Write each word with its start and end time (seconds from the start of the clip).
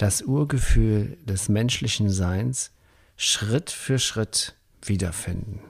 das 0.00 0.22
Urgefühl 0.22 1.18
des 1.26 1.50
menschlichen 1.50 2.08
Seins 2.08 2.72
Schritt 3.16 3.70
für 3.70 3.98
Schritt 3.98 4.56
wiederfinden. 4.82 5.60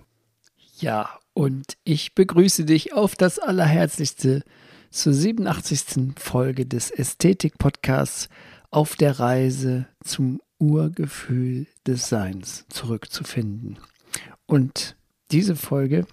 Ja, 0.78 1.18
und 1.34 1.76
ich 1.82 2.14
begrüße 2.14 2.64
dich 2.64 2.92
auf 2.92 3.16
das 3.16 3.40
Allerherzlichste 3.40 4.44
zur 4.90 5.14
87. 5.14 6.14
Folge 6.16 6.64
des 6.64 6.92
Ästhetik-Podcasts 6.92 8.28
auf 8.70 8.94
der 8.94 9.18
Reise 9.18 9.88
zum 10.04 10.40
Urgefühl 10.58 11.66
des 11.84 12.08
Seins 12.08 12.66
zurückzufinden. 12.68 13.80
Und 14.46 14.96
diese 15.32 15.56
Folge, 15.56 16.06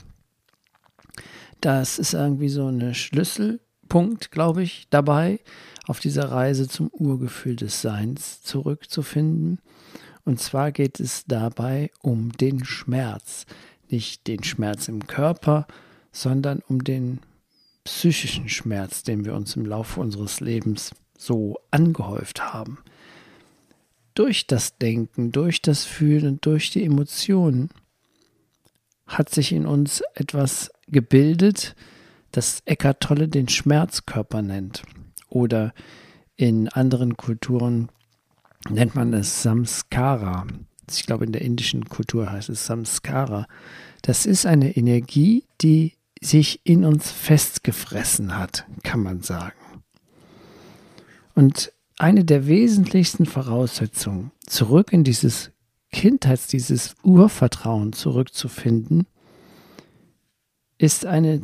das 1.62 2.00
ist 2.00 2.16
irgendwie 2.16 2.50
so 2.50 2.66
eine 2.66 2.96
Schlüsselpunkt, 3.88 4.32
glaube 4.32 4.64
ich, 4.64 4.88
dabei, 4.90 5.40
auf 5.88 6.00
dieser 6.00 6.32
Reise 6.32 6.68
zum 6.68 6.90
Urgefühl 6.90 7.56
des 7.56 7.82
Seins 7.82 8.42
zurückzufinden. 8.42 9.60
Und 10.26 10.40
zwar 10.42 10.72
geht 10.72 11.00
es 11.00 11.26
dabei 11.26 11.92
um 12.02 12.32
den 12.34 12.66
Schmerz. 12.66 13.46
Nicht 13.90 14.28
den 14.28 14.44
Schmerz 14.44 14.90
im 14.90 15.08
Körper, 15.08 15.66
sondern 16.12 16.62
um 16.68 16.84
den 16.84 17.20
psychischen 17.86 18.50
Schmerz, 18.50 19.04
den 19.04 19.24
wir 19.24 19.34
uns 19.34 19.56
im 19.56 19.66
Laufe 19.66 20.02
unseres 20.02 20.42
Lebens 20.42 20.92
so 21.18 21.56
angehäuft 21.72 22.54
haben. 22.54 22.80
Durch 24.14 24.48
das 24.48 24.78
Denken, 24.78 25.32
durch 25.32 25.62
das 25.62 25.86
Fühlen 25.86 26.28
und 26.28 26.46
durch 26.46 26.72
die 26.72 26.84
Emotionen 26.84 27.70
hat 29.06 29.30
sich 29.30 29.54
in 29.54 29.66
uns 29.66 30.02
etwas 30.16 30.72
gebildet, 30.88 31.76
das 32.32 32.62
Eckart 32.66 33.02
Tolle 33.02 33.28
den 33.28 33.48
Schmerzkörper 33.48 34.42
nennt. 34.42 34.84
Oder 35.30 35.74
in 36.36 36.70
anderen 36.70 37.18
Kulturen 37.18 37.90
nennt 38.70 38.96
man 38.96 39.14
es 39.14 39.42
Samskara. 39.44 40.46
Ich 40.90 41.06
glaube, 41.06 41.26
in 41.26 41.32
der 41.32 41.42
indischen 41.42 41.86
Kultur 41.86 42.32
heißt 42.32 42.50
es 42.50 42.66
Samskara. 42.66 43.48
Das 44.02 44.26
ist 44.26 44.46
eine 44.46 44.76
Energie, 44.78 45.44
die 45.62 45.94
sich 46.22 46.62
in 46.64 46.86
uns 46.86 47.12
festgefressen 47.12 48.38
hat, 48.38 48.66
kann 48.84 49.02
man 49.02 49.22
sagen. 49.22 49.56
Und 51.36 51.72
eine 51.98 52.26
der 52.26 52.48
wesentlichsten 52.48 53.26
Voraussetzungen, 53.26 54.32
zurück 54.46 54.94
in 54.94 55.04
dieses 55.04 55.52
Kindheits-, 55.92 56.48
dieses 56.48 56.96
Urvertrauen 57.04 57.94
zurückzufinden, 57.94 59.08
ist 60.78 61.06
eine, 61.06 61.42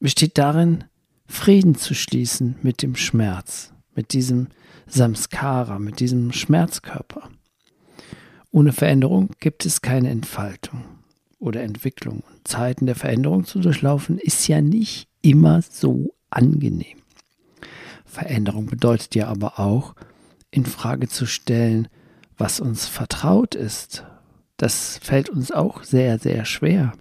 besteht 0.00 0.38
darin, 0.38 0.84
Frieden 1.26 1.74
zu 1.74 1.94
schließen 1.94 2.56
mit 2.62 2.82
dem 2.82 2.96
Schmerz, 2.96 3.72
mit 3.94 4.12
diesem 4.12 4.48
Samskara, 4.86 5.78
mit 5.78 6.00
diesem 6.00 6.32
Schmerzkörper. 6.32 7.30
Ohne 8.50 8.72
Veränderung 8.72 9.30
gibt 9.40 9.66
es 9.66 9.82
keine 9.82 10.10
Entfaltung 10.10 10.84
oder 11.38 11.62
Entwicklung. 11.62 12.22
Zeiten 12.44 12.86
der 12.86 12.94
Veränderung 12.94 13.44
zu 13.44 13.58
durchlaufen 13.58 14.18
ist 14.18 14.46
ja 14.48 14.60
nicht 14.60 15.08
immer 15.20 15.62
so 15.62 16.14
angenehm. 16.30 16.98
Veränderung 18.04 18.66
bedeutet 18.66 19.14
ja 19.14 19.28
aber 19.28 19.58
auch, 19.58 19.94
in 20.50 20.64
Frage 20.64 21.08
zu 21.08 21.26
stellen, 21.26 21.88
was 22.38 22.60
uns 22.60 22.86
vertraut 22.86 23.54
ist. 23.54 24.04
Das 24.56 24.98
fällt 25.02 25.28
uns 25.28 25.52
auch 25.52 25.82
sehr, 25.82 26.18
sehr 26.18 26.44
schwer. 26.44 26.92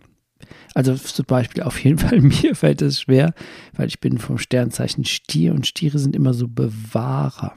Also 0.76 0.94
zum 0.94 1.26
Beispiel 1.26 1.64
auf 1.64 1.84
jeden 1.84 1.98
Fall 1.98 2.22
mir 2.22 2.54
fällt 2.54 2.84
es 2.84 3.02
schwer, 3.02 3.34
weil 3.74 3.88
ich 3.88 4.00
bin 4.00 4.20
vom 4.20 4.38
Sternzeichen 4.38 5.06
Stier 5.06 5.54
und 5.54 5.66
Stiere 5.66 5.98
sind 5.98 6.16
immer 6.16 6.36
so 6.36 6.48
Bewahrer. 6.48 7.56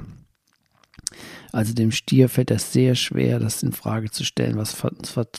Also 1.52 1.74
dem 1.74 1.90
Stier 1.90 2.28
fällt 2.28 2.50
das 2.50 2.72
sehr 2.72 2.94
schwer, 2.94 3.40
das 3.40 3.62
in 3.62 3.72
Frage 3.72 4.10
zu 4.10 4.24
stellen, 4.24 4.56
was, 4.56 4.76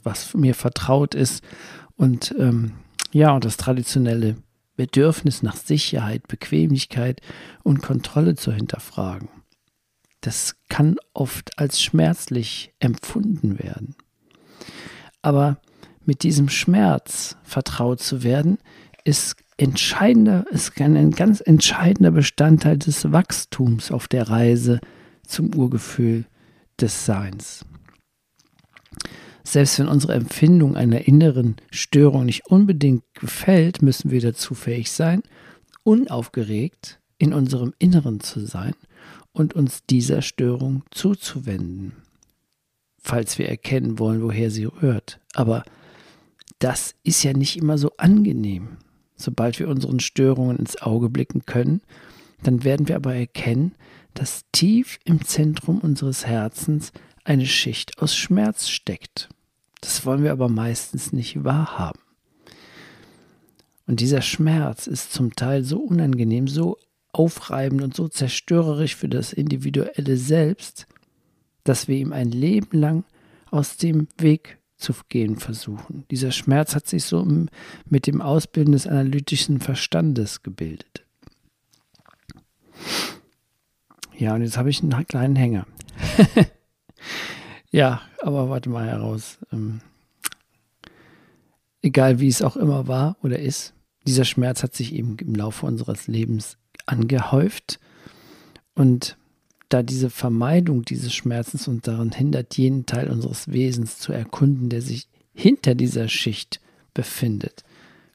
was 0.03 0.33
mir 0.33 0.55
vertraut 0.55 1.15
ist. 1.15 1.43
Und 1.95 2.35
ähm, 2.37 2.73
ja, 3.11 3.31
und 3.31 3.45
das 3.45 3.57
traditionelle 3.57 4.35
Bedürfnis 4.75 5.41
nach 5.41 5.55
Sicherheit, 5.55 6.27
Bequemlichkeit 6.27 7.21
und 7.63 7.81
Kontrolle 7.81 8.35
zu 8.35 8.51
hinterfragen. 8.51 9.29
Das 10.19 10.57
kann 10.67 10.97
oft 11.13 11.57
als 11.57 11.81
schmerzlich 11.81 12.73
empfunden 12.79 13.57
werden. 13.59 13.95
Aber 15.21 15.61
mit 16.09 16.23
diesem 16.23 16.49
Schmerz 16.49 17.37
vertraut 17.43 17.99
zu 17.99 18.23
werden, 18.23 18.57
ist 19.03 19.35
entscheidender, 19.57 20.43
ist 20.49 20.81
ein 20.81 21.11
ganz 21.11 21.39
entscheidender 21.39 22.09
Bestandteil 22.09 22.79
des 22.79 23.11
Wachstums 23.11 23.91
auf 23.91 24.07
der 24.07 24.27
Reise 24.27 24.79
zum 25.27 25.53
Urgefühl 25.53 26.25
des 26.81 27.05
Seins. 27.05 27.63
Selbst 29.43 29.77
wenn 29.77 29.87
unsere 29.87 30.15
Empfindung 30.15 30.75
einer 30.75 31.07
inneren 31.07 31.57
Störung 31.69 32.25
nicht 32.25 32.47
unbedingt 32.47 33.03
gefällt, 33.13 33.83
müssen 33.83 34.09
wir 34.09 34.19
dazu 34.19 34.55
fähig 34.55 34.91
sein, 34.91 35.21
unaufgeregt 35.83 36.99
in 37.19 37.35
unserem 37.35 37.75
Inneren 37.77 38.19
zu 38.19 38.43
sein 38.47 38.73
und 39.31 39.53
uns 39.53 39.85
dieser 39.87 40.23
Störung 40.23 40.81
zuzuwenden, 40.89 41.91
falls 42.99 43.37
wir 43.37 43.47
erkennen 43.47 43.99
wollen, 43.99 44.23
woher 44.23 44.49
sie 44.49 44.65
rührt. 44.65 45.19
Aber 45.35 45.63
das 46.59 46.95
ist 47.03 47.23
ja 47.23 47.33
nicht 47.33 47.57
immer 47.57 47.77
so 47.77 47.91
angenehm. 47.97 48.77
Sobald 49.15 49.59
wir 49.59 49.67
unseren 49.67 49.99
Störungen 49.99 50.57
ins 50.57 50.81
Auge 50.81 51.09
blicken 51.09 51.45
können, 51.45 51.81
dann 52.43 52.63
werden 52.63 52.87
wir 52.87 52.95
aber 52.95 53.15
erkennen, 53.15 53.73
dass 54.13 54.45
tief 54.51 54.99
im 55.03 55.25
Zentrum 55.25 55.79
unseres 55.79 56.25
Herzens 56.25 56.91
eine 57.23 57.45
Schicht 57.45 58.01
aus 58.01 58.15
Schmerz 58.15 58.69
steckt. 58.69 59.29
Das 59.81 60.05
wollen 60.05 60.23
wir 60.23 60.31
aber 60.31 60.49
meistens 60.49 61.13
nicht 61.13 61.43
wahrhaben. 61.43 61.99
Und 63.87 64.01
dieser 64.01 64.21
Schmerz 64.21 64.87
ist 64.87 65.13
zum 65.13 65.35
Teil 65.35 65.63
so 65.63 65.79
unangenehm, 65.79 66.47
so 66.47 66.77
aufreibend 67.11 67.81
und 67.81 67.95
so 67.95 68.07
zerstörerisch 68.07 68.95
für 68.95 69.09
das 69.09 69.33
individuelle 69.33 70.17
Selbst, 70.17 70.87
dass 71.63 71.87
wir 71.87 71.97
ihm 71.97 72.13
ein 72.13 72.31
Leben 72.31 72.77
lang 72.77 73.03
aus 73.49 73.77
dem 73.77 74.07
Weg 74.17 74.58
zu 74.79 74.93
gehen 75.09 75.35
versuchen. 75.35 76.05
Dieser 76.09 76.31
Schmerz 76.31 76.73
hat 76.73 76.87
sich 76.87 77.03
so 77.03 77.27
mit 77.85 78.07
dem 78.07 78.21
Ausbilden 78.21 78.71
des 78.71 78.87
analytischen 78.87 79.59
Verstandes 79.59 80.41
gebildet. 80.41 81.05
Ja, 84.17 84.35
und 84.35 84.41
jetzt 84.41 84.57
habe 84.57 84.69
ich 84.69 84.81
einen 84.81 85.07
kleinen 85.07 85.35
Hänger. 85.35 85.67
ja, 87.71 88.01
aber 88.21 88.49
warte 88.49 88.69
mal 88.69 88.87
heraus. 88.87 89.37
Ähm, 89.51 89.81
egal 91.81 92.19
wie 92.19 92.27
es 92.27 92.41
auch 92.41 92.57
immer 92.57 92.87
war 92.87 93.17
oder 93.21 93.39
ist, 93.39 93.73
dieser 94.07 94.25
Schmerz 94.25 94.63
hat 94.63 94.73
sich 94.73 94.93
eben 94.93 95.17
im 95.19 95.35
Laufe 95.35 95.65
unseres 95.65 96.07
Lebens 96.07 96.57
angehäuft. 96.85 97.79
Und 98.75 99.17
da 99.69 99.83
diese 99.83 100.09
Vermeidung 100.09 100.83
dieses 100.83 101.13
Schmerzens 101.13 101.67
uns 101.67 101.83
daran 101.83 102.11
hindert, 102.11 102.57
jenen 102.57 102.85
Teil 102.85 103.09
unseres 103.09 103.51
Wesens 103.51 103.99
zu 103.99 104.11
erkunden, 104.11 104.69
der 104.69 104.81
sich 104.81 105.07
hinter 105.33 105.75
dieser 105.75 106.09
Schicht 106.09 106.59
befindet, 106.93 107.63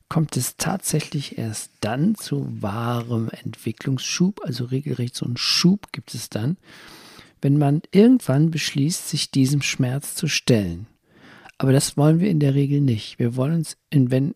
kommt 0.08 0.36
es 0.36 0.56
tatsächlich 0.56 1.38
erst 1.38 1.70
dann 1.80 2.14
zu 2.14 2.46
wahrem 2.60 3.30
Entwicklungsschub, 3.30 4.40
also 4.44 4.64
regelrecht 4.64 5.14
so 5.14 5.24
einen 5.24 5.36
Schub 5.36 5.92
gibt 5.92 6.14
es 6.14 6.28
dann, 6.28 6.56
wenn 7.40 7.58
man 7.58 7.82
irgendwann 7.92 8.50
beschließt, 8.50 9.08
sich 9.08 9.30
diesem 9.30 9.62
Schmerz 9.62 10.14
zu 10.14 10.28
stellen. 10.28 10.86
Aber 11.58 11.72
das 11.72 11.96
wollen 11.96 12.20
wir 12.20 12.30
in 12.30 12.40
der 12.40 12.54
Regel 12.54 12.80
nicht. 12.80 13.18
Wir 13.18 13.36
wollen 13.36 13.54
uns, 13.54 13.76
in, 13.90 14.10
wenn, 14.10 14.34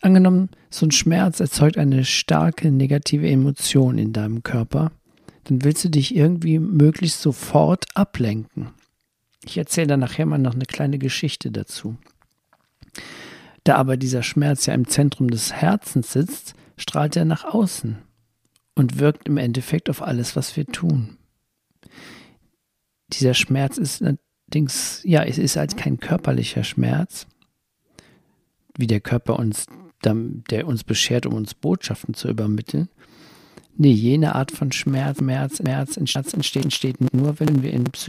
angenommen, 0.00 0.50
so 0.70 0.86
ein 0.86 0.90
Schmerz 0.90 1.40
erzeugt 1.40 1.78
eine 1.78 2.04
starke 2.04 2.70
negative 2.70 3.28
Emotion 3.28 3.98
in 3.98 4.12
deinem 4.12 4.42
Körper, 4.42 4.92
dann 5.44 5.64
willst 5.64 5.84
du 5.84 5.88
dich 5.88 6.14
irgendwie 6.14 6.58
möglichst 6.58 7.20
sofort 7.20 7.86
ablenken. 7.94 8.70
Ich 9.44 9.58
erzähle 9.58 9.88
dann 9.88 10.00
nachher 10.00 10.26
mal 10.26 10.38
noch 10.38 10.54
eine 10.54 10.66
kleine 10.66 10.98
Geschichte 10.98 11.50
dazu. 11.50 11.96
Da 13.64 13.76
aber 13.76 13.96
dieser 13.96 14.22
Schmerz 14.22 14.66
ja 14.66 14.74
im 14.74 14.88
Zentrum 14.88 15.30
des 15.30 15.52
Herzens 15.52 16.12
sitzt, 16.12 16.54
strahlt 16.76 17.16
er 17.16 17.24
nach 17.24 17.44
außen 17.44 17.98
und 18.74 18.98
wirkt 18.98 19.28
im 19.28 19.36
Endeffekt 19.36 19.90
auf 19.90 20.02
alles, 20.02 20.36
was 20.36 20.56
wir 20.56 20.66
tun. 20.66 21.16
dieser 23.10 23.34
Schmerz 23.34 23.76
ist 23.76 24.02
allerdings, 24.02 25.02
ja, 25.04 25.22
es 25.22 25.38
ist 25.38 25.56
halt 25.56 25.76
kein 25.76 26.00
körperlicher 26.00 26.64
Schmerz, 26.64 27.26
wie 28.76 28.86
der 28.86 29.00
Körper 29.00 29.38
uns, 29.38 29.66
der 30.04 30.66
uns 30.66 30.84
beschert, 30.84 31.26
um 31.26 31.34
uns 31.34 31.54
Botschaften 31.54 32.14
zu 32.14 32.28
übermitteln. 32.28 32.88
Nee, 33.76 33.92
jene 33.92 34.34
Art 34.34 34.50
von 34.50 34.70
Schmerz, 34.70 35.18
Schmerz, 35.18 35.56
Schmerz, 35.56 35.94
Schmerz 35.94 36.34
entsteht, 36.34 36.64
entsteht 36.64 37.14
nur, 37.14 37.40
wenn 37.40 37.62
wir 37.62 37.72
in 37.72 37.84
das 37.84 38.06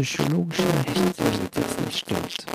nicht 1.85 1.97
stimmt. 1.97 2.45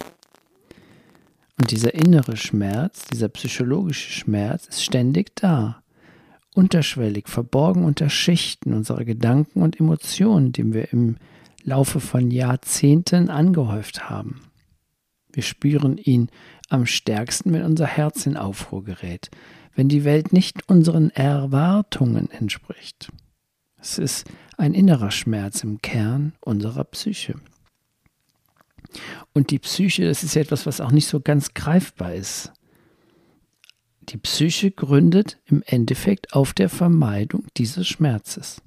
Und 1.58 1.70
dieser 1.70 1.94
innere 1.94 2.36
Schmerz, 2.36 3.06
dieser 3.06 3.28
psychologische 3.28 4.10
Schmerz 4.10 4.66
ist 4.66 4.84
ständig 4.84 5.34
da, 5.36 5.82
unterschwellig, 6.54 7.28
verborgen 7.28 7.84
unter 7.84 8.10
Schichten 8.10 8.74
unserer 8.74 9.04
Gedanken 9.04 9.62
und 9.62 9.80
Emotionen, 9.80 10.52
die 10.52 10.72
wir 10.72 10.92
im 10.92 11.16
Laufe 11.64 12.00
von 12.00 12.30
Jahrzehnten 12.30 13.30
angehäuft 13.30 14.08
haben. 14.08 14.42
Wir 15.32 15.42
spüren 15.42 15.98
ihn 15.98 16.30
am 16.68 16.86
stärksten, 16.86 17.52
wenn 17.52 17.62
unser 17.62 17.86
Herz 17.86 18.26
in 18.26 18.36
Aufruhr 18.36 18.84
gerät, 18.84 19.30
wenn 19.78 19.88
die 19.88 20.02
Welt 20.02 20.32
nicht 20.32 20.68
unseren 20.68 21.10
Erwartungen 21.10 22.28
entspricht. 22.32 23.12
Es 23.76 23.96
ist 23.96 24.26
ein 24.56 24.74
innerer 24.74 25.12
Schmerz 25.12 25.62
im 25.62 25.80
Kern 25.80 26.32
unserer 26.40 26.82
Psyche. 26.82 27.36
Und 29.34 29.52
die 29.52 29.60
Psyche, 29.60 30.04
das 30.04 30.24
ist 30.24 30.34
ja 30.34 30.42
etwas, 30.42 30.66
was 30.66 30.80
auch 30.80 30.90
nicht 30.90 31.06
so 31.06 31.20
ganz 31.20 31.54
greifbar 31.54 32.12
ist. 32.12 32.52
Die 34.08 34.16
Psyche 34.16 34.72
gründet 34.72 35.38
im 35.46 35.62
Endeffekt 35.64 36.32
auf 36.32 36.54
der 36.54 36.70
Vermeidung 36.70 37.46
dieses 37.56 37.86
Schmerzes. 37.86 38.60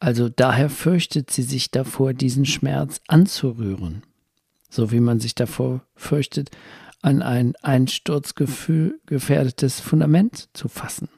Also 0.00 0.30
daher 0.30 0.70
fürchtet 0.70 1.30
sie 1.30 1.42
sich 1.42 1.70
davor, 1.70 2.14
diesen 2.14 2.46
Schmerz 2.46 3.02
anzurühren, 3.08 4.04
so 4.70 4.90
wie 4.90 5.00
man 5.00 5.20
sich 5.20 5.34
davor 5.34 5.82
fürchtet, 5.96 6.50
an 7.02 7.22
ein 7.22 7.54
einsturzgefühl 7.62 9.00
gefährdetes 9.06 9.80
Fundament 9.80 10.48
zu 10.52 10.68
fassen. 10.68 11.08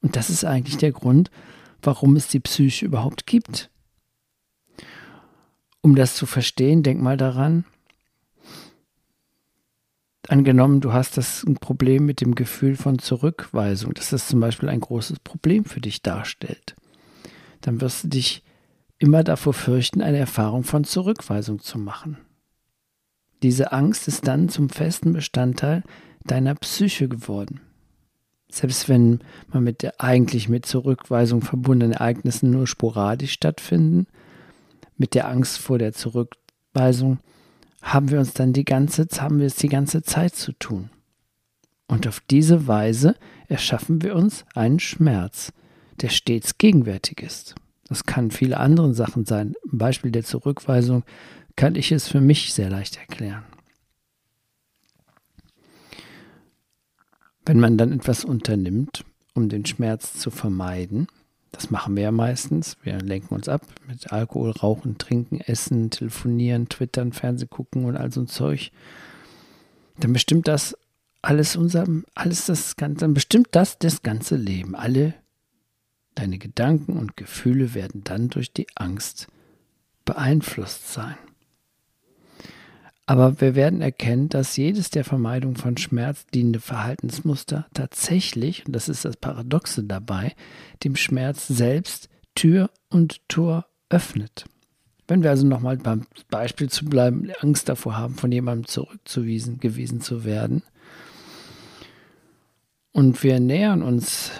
Und 0.00 0.16
das 0.16 0.30
ist 0.30 0.44
eigentlich 0.44 0.78
der 0.78 0.92
Grund, 0.92 1.30
warum 1.80 2.16
es 2.16 2.28
die 2.28 2.40
Psyche 2.40 2.86
überhaupt 2.86 3.26
gibt. 3.26 3.70
Um 5.80 5.94
das 5.94 6.14
zu 6.14 6.26
verstehen, 6.26 6.82
denk 6.82 7.00
mal 7.00 7.16
daran, 7.16 7.64
angenommen, 10.28 10.80
du 10.80 10.92
hast 10.92 11.16
das 11.16 11.44
ein 11.44 11.56
Problem 11.56 12.06
mit 12.06 12.20
dem 12.20 12.34
Gefühl 12.34 12.76
von 12.76 12.98
Zurückweisung, 12.98 13.94
dass 13.94 14.10
das 14.10 14.28
zum 14.28 14.40
Beispiel 14.40 14.68
ein 14.68 14.80
großes 14.80 15.18
Problem 15.20 15.64
für 15.64 15.80
dich 15.80 16.02
darstellt, 16.02 16.76
dann 17.60 17.80
wirst 17.80 18.04
du 18.04 18.08
dich 18.08 18.42
immer 18.98 19.24
davor 19.24 19.52
fürchten, 19.52 20.00
eine 20.00 20.18
Erfahrung 20.18 20.62
von 20.62 20.84
Zurückweisung 20.84 21.58
zu 21.58 21.78
machen. 21.78 22.18
Diese 23.42 23.72
Angst 23.72 24.08
ist 24.08 24.26
dann 24.28 24.48
zum 24.48 24.68
festen 24.68 25.12
Bestandteil 25.12 25.82
deiner 26.24 26.54
Psyche 26.54 27.08
geworden. 27.08 27.60
Selbst 28.50 28.88
wenn 28.88 29.20
man 29.48 29.64
mit 29.64 29.82
der 29.82 30.00
eigentlich 30.00 30.48
mit 30.48 30.66
Zurückweisung 30.66 31.40
verbundenen 31.40 31.94
Ereignissen 31.94 32.50
nur 32.50 32.66
sporadisch 32.66 33.32
stattfinden, 33.32 34.06
mit 34.96 35.14
der 35.14 35.28
Angst 35.28 35.58
vor 35.58 35.78
der 35.78 35.92
Zurückweisung 35.92 37.18
haben 37.80 38.10
wir 38.10 38.20
uns 38.20 38.34
dann 38.34 38.52
die 38.52 38.64
ganze, 38.64 39.06
haben 39.18 39.40
wir 39.40 39.46
es 39.46 39.56
die 39.56 39.68
ganze 39.68 40.02
Zeit 40.02 40.36
zu 40.36 40.52
tun. 40.52 40.90
Und 41.88 42.06
auf 42.06 42.20
diese 42.20 42.68
Weise 42.68 43.16
erschaffen 43.48 44.02
wir 44.02 44.14
uns 44.14 44.44
einen 44.54 44.78
Schmerz, 44.78 45.52
der 46.00 46.10
stets 46.10 46.58
gegenwärtig 46.58 47.20
ist. 47.20 47.54
Das 47.88 48.04
kann 48.04 48.30
viele 48.30 48.58
andere 48.58 48.94
Sachen 48.94 49.26
sein. 49.26 49.54
Im 49.70 49.78
Beispiel 49.78 50.10
der 50.12 50.24
Zurückweisung 50.24 51.04
kann 51.56 51.74
ich 51.74 51.92
es 51.92 52.08
für 52.08 52.20
mich 52.20 52.52
sehr 52.52 52.70
leicht 52.70 52.96
erklären. 52.96 53.44
Wenn 57.44 57.58
man 57.58 57.76
dann 57.76 57.92
etwas 57.92 58.24
unternimmt, 58.24 59.04
um 59.34 59.48
den 59.48 59.66
Schmerz 59.66 60.14
zu 60.14 60.30
vermeiden, 60.30 61.08
das 61.50 61.70
machen 61.70 61.96
wir 61.96 62.04
ja 62.04 62.12
meistens, 62.12 62.76
wir 62.82 62.98
lenken 62.98 63.34
uns 63.34 63.48
ab 63.48 63.62
mit 63.86 64.12
Alkohol, 64.12 64.52
Rauchen, 64.52 64.96
Trinken, 64.96 65.40
Essen, 65.40 65.90
Telefonieren, 65.90 66.68
Twittern, 66.68 67.12
Fernseh 67.12 67.46
gucken 67.46 67.84
und 67.84 67.96
all 67.96 68.10
so 68.10 68.22
ein 68.22 68.28
Zeug, 68.28 68.70
dann 69.98 70.12
bestimmt 70.12 70.48
das 70.48 70.76
alles 71.20 71.56
unser, 71.56 71.86
alles 72.14 72.46
das 72.46 72.76
Ganze, 72.76 73.00
dann 73.00 73.14
bestimmt 73.14 73.48
das 73.52 73.78
das 73.78 74.02
ganze 74.02 74.36
Leben. 74.36 74.74
Alle 74.74 75.14
deine 76.14 76.38
Gedanken 76.38 76.98
und 76.98 77.16
Gefühle 77.16 77.74
werden 77.74 78.02
dann 78.04 78.28
durch 78.28 78.52
die 78.52 78.66
Angst 78.74 79.28
beeinflusst 80.04 80.92
sein. 80.92 81.16
Aber 83.12 83.42
wir 83.42 83.54
werden 83.54 83.82
erkennen, 83.82 84.30
dass 84.30 84.56
jedes 84.56 84.88
der 84.88 85.04
Vermeidung 85.04 85.54
von 85.56 85.76
Schmerz 85.76 86.24
dienende 86.28 86.60
Verhaltensmuster 86.60 87.66
tatsächlich, 87.74 88.64
und 88.64 88.74
das 88.74 88.88
ist 88.88 89.04
das 89.04 89.18
Paradoxe 89.18 89.84
dabei, 89.84 90.32
dem 90.82 90.96
Schmerz 90.96 91.46
selbst 91.46 92.08
Tür 92.34 92.70
und 92.88 93.20
Tor 93.28 93.66
öffnet. 93.90 94.46
Wenn 95.08 95.22
wir 95.22 95.28
also 95.28 95.46
nochmal 95.46 95.76
beim 95.76 96.06
Beispiel 96.30 96.70
zu 96.70 96.86
bleiben, 96.86 97.28
Angst 97.40 97.68
davor 97.68 97.98
haben, 97.98 98.14
von 98.14 98.32
jemandem 98.32 98.66
zurückzuwiesen 98.66 99.60
gewesen 99.60 100.00
zu 100.00 100.24
werden, 100.24 100.62
und 102.92 103.22
wir 103.22 103.40
nähern 103.40 103.82
uns, 103.82 104.30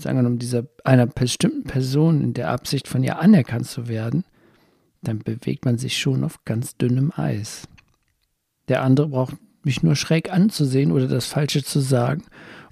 sagen 0.00 0.16
wir 0.16 0.30
mal, 0.30 0.38
dieser, 0.38 0.64
einer 0.84 1.06
bestimmten 1.06 1.64
Person 1.64 2.22
in 2.22 2.32
der 2.32 2.48
Absicht, 2.48 2.88
von 2.88 3.04
ihr 3.04 3.18
anerkannt 3.18 3.66
zu 3.66 3.88
werden, 3.88 4.24
dann 5.02 5.18
bewegt 5.18 5.66
man 5.66 5.76
sich 5.76 5.98
schon 5.98 6.24
auf 6.24 6.46
ganz 6.46 6.78
dünnem 6.78 7.12
Eis. 7.14 7.68
Der 8.68 8.82
andere 8.82 9.08
braucht 9.08 9.36
mich 9.64 9.82
nur 9.82 9.96
schräg 9.96 10.32
anzusehen 10.32 10.92
oder 10.92 11.08
das 11.08 11.26
Falsche 11.26 11.62
zu 11.62 11.80
sagen, 11.80 12.22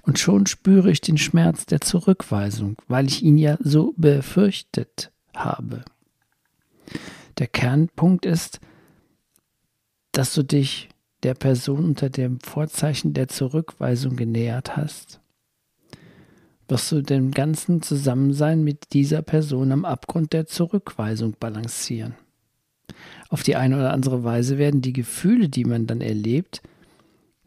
und 0.01 0.19
schon 0.19 0.45
spüre 0.45 0.91
ich 0.91 1.01
den 1.01 1.17
Schmerz 1.17 1.65
der 1.65 1.81
Zurückweisung, 1.81 2.77
weil 2.87 3.07
ich 3.07 3.23
ihn 3.23 3.37
ja 3.37 3.57
so 3.59 3.93
befürchtet 3.97 5.11
habe. 5.35 5.83
Der 7.39 7.47
Kernpunkt 7.47 8.25
ist, 8.25 8.59
dass 10.11 10.33
du 10.33 10.43
dich 10.43 10.89
der 11.23 11.33
Person 11.33 11.83
unter 11.83 12.09
dem 12.09 12.39
Vorzeichen 12.39 13.13
der 13.13 13.27
Zurückweisung 13.27 14.15
genähert 14.15 14.77
hast, 14.77 15.19
wirst 16.67 16.91
du 16.91 17.01
dem 17.01 17.31
ganzen 17.31 17.81
Zusammensein 17.81 18.63
mit 18.63 18.93
dieser 18.93 19.23
Person 19.23 19.71
am 19.71 19.85
Abgrund 19.85 20.33
der 20.33 20.45
Zurückweisung 20.45 21.35
balancieren. 21.39 22.13
Auf 23.29 23.43
die 23.43 23.55
eine 23.55 23.77
oder 23.77 23.93
andere 23.93 24.23
Weise 24.23 24.57
werden 24.57 24.81
die 24.81 24.93
Gefühle, 24.93 25.49
die 25.49 25.65
man 25.65 25.87
dann 25.87 26.01
erlebt, 26.01 26.61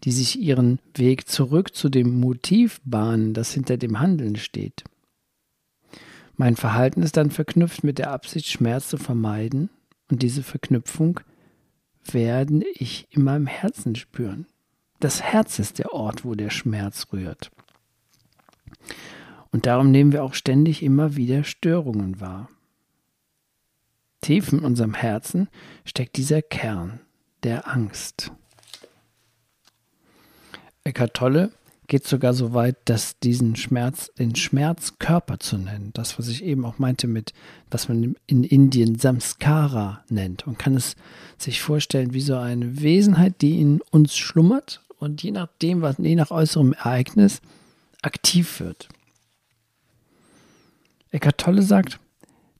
die 0.04 0.12
sich 0.12 0.38
ihren 0.38 0.78
Weg 0.94 1.28
zurück 1.28 1.74
zu 1.74 1.88
dem 1.88 2.20
Motiv 2.20 2.80
bahnen, 2.84 3.34
das 3.34 3.52
hinter 3.52 3.76
dem 3.76 4.00
Handeln 4.00 4.36
steht. 4.36 4.84
Mein 6.36 6.56
Verhalten 6.56 7.02
ist 7.02 7.16
dann 7.16 7.30
verknüpft 7.30 7.82
mit 7.82 7.98
der 7.98 8.12
Absicht, 8.12 8.46
Schmerz 8.46 8.88
zu 8.88 8.96
vermeiden, 8.96 9.70
und 10.10 10.22
diese 10.22 10.42
Verknüpfung 10.42 11.20
werde 12.04 12.64
ich 12.74 13.06
in 13.10 13.24
meinem 13.24 13.46
Herzen 13.46 13.94
spüren. 13.96 14.46
Das 15.00 15.22
Herz 15.22 15.58
ist 15.58 15.78
der 15.78 15.92
Ort, 15.92 16.24
wo 16.24 16.34
der 16.34 16.50
Schmerz 16.50 17.08
rührt. 17.12 17.50
Und 19.50 19.66
darum 19.66 19.90
nehmen 19.90 20.12
wir 20.12 20.24
auch 20.24 20.34
ständig 20.34 20.82
immer 20.82 21.16
wieder 21.16 21.44
Störungen 21.44 22.20
wahr. 22.20 22.48
Tief 24.20 24.52
in 24.52 24.60
unserem 24.60 24.94
Herzen 24.94 25.48
steckt 25.84 26.16
dieser 26.16 26.42
Kern 26.42 27.00
der 27.42 27.68
Angst. 27.68 28.32
Eckart 30.84 31.14
Tolle 31.14 31.52
geht 31.86 32.06
sogar 32.06 32.34
so 32.34 32.52
weit, 32.52 32.76
dass 32.84 33.18
diesen 33.18 33.56
Schmerz, 33.56 34.10
den 34.18 34.36
Schmerzkörper 34.36 35.38
zu 35.38 35.56
nennen, 35.56 35.90
das, 35.94 36.18
was 36.18 36.28
ich 36.28 36.44
eben 36.44 36.64
auch 36.64 36.78
meinte 36.78 37.06
mit, 37.06 37.32
was 37.70 37.88
man 37.88 38.14
in 38.26 38.44
Indien 38.44 38.98
Samskara 38.98 40.04
nennt. 40.10 40.46
Man 40.46 40.58
kann 40.58 40.74
es 40.76 40.96
sich 41.38 41.62
vorstellen 41.62 42.12
wie 42.12 42.20
so 42.20 42.36
eine 42.36 42.82
Wesenheit, 42.82 43.40
die 43.40 43.60
in 43.60 43.80
uns 43.90 44.16
schlummert 44.16 44.82
und 44.98 45.22
je 45.22 45.30
nachdem, 45.30 45.80
was, 45.80 45.96
je 45.98 46.14
nach 46.14 46.30
äußerem 46.30 46.74
Ereignis 46.74 47.40
aktiv 48.02 48.60
wird. 48.60 48.88
Eckart 51.10 51.38
Tolle 51.38 51.62
sagt, 51.62 51.98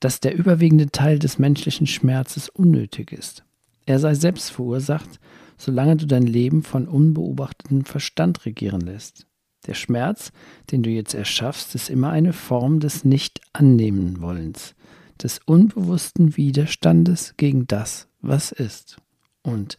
dass 0.01 0.21
der 0.21 0.37
überwiegende 0.37 0.91
Teil 0.91 1.19
des 1.19 1.39
menschlichen 1.39 1.87
Schmerzes 1.87 2.49
unnötig 2.49 3.13
ist. 3.13 3.45
Er 3.87 3.99
sei 3.99 4.15
selbst 4.15 4.51
verursacht, 4.51 5.19
solange 5.57 5.97
du 5.97 6.07
dein 6.07 6.27
Leben 6.27 6.63
von 6.63 6.87
unbeobachtetem 6.87 7.85
Verstand 7.85 8.45
regieren 8.47 8.81
lässt. 8.81 9.27
Der 9.67 9.75
Schmerz, 9.75 10.33
den 10.71 10.83
du 10.83 10.91
jetzt 10.91 11.15
erschaffst, 11.15 11.75
ist 11.75 11.91
immer 11.91 12.11
eine 12.11 12.33
Form 12.33 12.81
des 12.81 13.05
Nicht-Annehmen-Wollens, 13.05 14.75
des 15.23 15.41
unbewussten 15.45 16.37
Widerstandes 16.37 17.35
gegen 17.37 17.67
das, 17.67 18.09
was 18.21 18.53
ist. 18.53 18.99
Und 19.43 19.79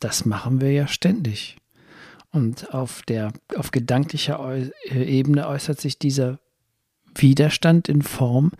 das 0.00 0.24
machen 0.24 0.60
wir 0.60 0.72
ja 0.72 0.88
ständig. 0.88 1.56
Und 2.32 2.74
auf 2.74 3.02
der 3.02 3.32
auf 3.56 3.70
gedanklicher 3.70 4.40
Ebene 4.90 5.46
äußert 5.46 5.80
sich 5.80 5.98
dieser 5.98 6.40
Widerstand 7.16 7.88
in 7.88 8.02
Form 8.02 8.52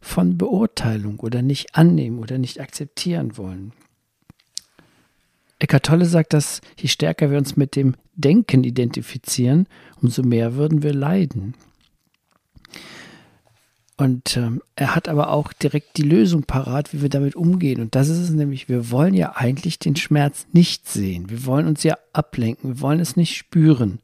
von 0.00 0.38
Beurteilung 0.38 1.20
oder 1.20 1.42
nicht 1.42 1.74
annehmen 1.74 2.18
oder 2.18 2.38
nicht 2.38 2.60
akzeptieren 2.60 3.36
wollen. 3.36 3.72
Eckart 5.58 5.86
Tolle 5.86 6.06
sagt, 6.06 6.32
dass 6.32 6.62
je 6.78 6.88
stärker 6.88 7.30
wir 7.30 7.38
uns 7.38 7.56
mit 7.56 7.76
dem 7.76 7.94
Denken 8.14 8.64
identifizieren, 8.64 9.66
umso 10.00 10.22
mehr 10.22 10.54
würden 10.54 10.82
wir 10.82 10.94
leiden. 10.94 11.54
Und 14.00 14.38
ähm, 14.38 14.62
er 14.76 14.94
hat 14.94 15.08
aber 15.08 15.28
auch 15.28 15.52
direkt 15.52 15.98
die 15.98 16.02
Lösung 16.02 16.44
parat, 16.44 16.94
wie 16.94 17.02
wir 17.02 17.10
damit 17.10 17.36
umgehen. 17.36 17.82
Und 17.82 17.94
das 17.94 18.08
ist 18.08 18.18
es 18.18 18.30
nämlich, 18.30 18.66
wir 18.66 18.90
wollen 18.90 19.12
ja 19.12 19.36
eigentlich 19.36 19.78
den 19.78 19.94
Schmerz 19.94 20.46
nicht 20.52 20.88
sehen. 20.88 21.28
Wir 21.28 21.44
wollen 21.44 21.66
uns 21.66 21.82
ja 21.82 21.98
ablenken, 22.14 22.70
wir 22.70 22.80
wollen 22.80 22.98
es 22.98 23.16
nicht 23.16 23.36
spüren. 23.36 24.00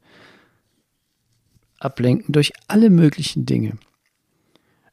Ablenken 1.79 2.31
durch 2.31 2.53
alle 2.67 2.91
möglichen 2.91 3.47
Dinge. 3.47 3.79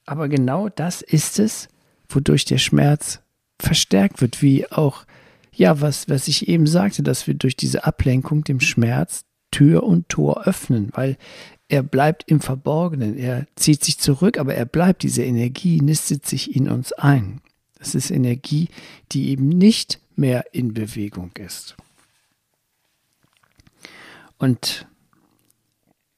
Aber 0.06 0.28
genau 0.28 0.68
das 0.68 1.02
ist 1.02 1.38
es, 1.38 1.68
wodurch 2.08 2.44
der 2.44 2.58
Schmerz 2.58 3.20
verstärkt 3.60 4.20
wird, 4.20 4.42
wie 4.42 4.70
auch, 4.70 5.04
ja, 5.52 5.80
was, 5.80 6.08
was 6.08 6.28
ich 6.28 6.48
eben 6.48 6.66
sagte, 6.66 7.02
dass 7.02 7.26
wir 7.26 7.34
durch 7.34 7.56
diese 7.56 7.84
Ablenkung 7.84 8.44
dem 8.44 8.60
Schmerz 8.60 9.24
Tür 9.50 9.84
und 9.84 10.08
Tor 10.08 10.46
öffnen, 10.46 10.90
weil 10.94 11.16
er 11.68 11.82
bleibt 11.82 12.24
im 12.26 12.40
Verborgenen, 12.40 13.16
er 13.16 13.46
zieht 13.56 13.84
sich 13.84 13.98
zurück, 13.98 14.38
aber 14.38 14.54
er 14.54 14.66
bleibt, 14.66 15.02
diese 15.02 15.24
Energie 15.24 15.80
nistet 15.80 16.26
sich 16.26 16.54
in 16.54 16.68
uns 16.68 16.92
ein. 16.92 17.40
Das 17.78 17.94
ist 17.94 18.10
Energie, 18.10 18.68
die 19.12 19.30
eben 19.30 19.48
nicht 19.48 20.00
mehr 20.16 20.52
in 20.52 20.74
Bewegung 20.74 21.30
ist. 21.38 21.76
Und 24.38 24.86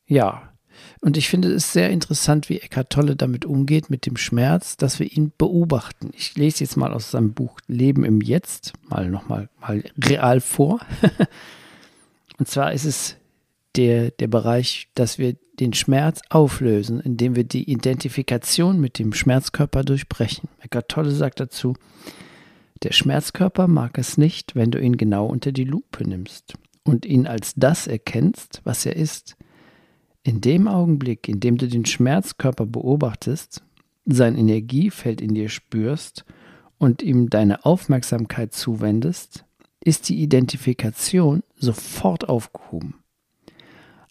ja, 0.07 0.53
und 1.01 1.17
ich 1.17 1.29
finde 1.29 1.53
es 1.53 1.73
sehr 1.73 1.91
interessant, 1.91 2.49
wie 2.49 2.59
Eckhart 2.59 2.91
Tolle 2.91 3.17
damit 3.17 3.45
umgeht, 3.45 3.91
mit 3.91 4.07
dem 4.07 4.17
Schmerz, 4.17 4.77
dass 4.77 4.99
wir 4.99 5.11
ihn 5.11 5.33
beobachten. 5.37 6.11
Ich 6.15 6.37
lese 6.37 6.65
jetzt 6.65 6.77
mal 6.77 6.93
aus 6.93 7.11
seinem 7.11 7.33
Buch 7.33 7.59
Leben 7.67 8.05
im 8.05 8.21
Jetzt 8.21 8.73
mal 8.89 9.09
nochmal 9.09 9.49
mal 9.61 9.85
real 9.99 10.41
vor. 10.41 10.81
Und 12.39 12.49
zwar 12.49 12.73
ist 12.73 12.85
es 12.85 13.17
der, 13.77 14.11
der 14.11 14.29
Bereich, 14.29 14.89
dass 14.95 15.19
wir 15.19 15.37
den 15.61 15.73
Schmerz 15.73 16.21
auflösen, 16.29 17.01
indem 17.01 17.35
wir 17.37 17.45
die 17.45 17.71
Identifikation 17.71 18.81
mit 18.81 18.99
dem 18.99 19.13
Schmerzkörper 19.13 19.85
durchbrechen. 19.85 20.49
Eckart 20.61 20.89
Tolle 20.89 21.11
sagt 21.11 21.41
dazu, 21.41 21.75
der 22.83 22.93
Schmerzkörper 22.93 23.69
mag 23.69 23.97
es 23.99 24.19
nicht, 24.19 24.55
wenn 24.55 24.71
du 24.71 24.79
ihn 24.79 24.97
genau 24.97 25.27
unter 25.27 25.53
die 25.53 25.65
Lupe 25.65 26.07
nimmst 26.07 26.55
und 26.85 27.07
ihn 27.07 27.27
als 27.27 27.55
das 27.57 27.87
erkennst, 27.87 28.61
was 28.65 28.85
er 28.85 28.97
ist. 28.97 29.37
In 30.27 30.41
dem 30.41 30.67
Augenblick, 30.67 31.29
in 31.29 31.39
dem 31.39 31.57
du 31.57 31.69
den 31.69 31.87
Schmerzkörper 31.87 32.67
beobachtest, 32.67 33.63
sein 34.07 34.37
Energiefeld 34.37 35.21
in 35.21 35.37
dir 35.37 35.49
spürst 35.49 36.25
und 36.79 37.01
ihm 37.01 37.31
deine 37.31 37.65
Aufmerksamkeit 37.65 38.53
zuwendest, 38.53 39.45
ist 39.79 40.09
die 40.09 40.21
Identifikation 40.21 41.45
sofort 41.55 42.29
aufgehoben. 42.29 42.97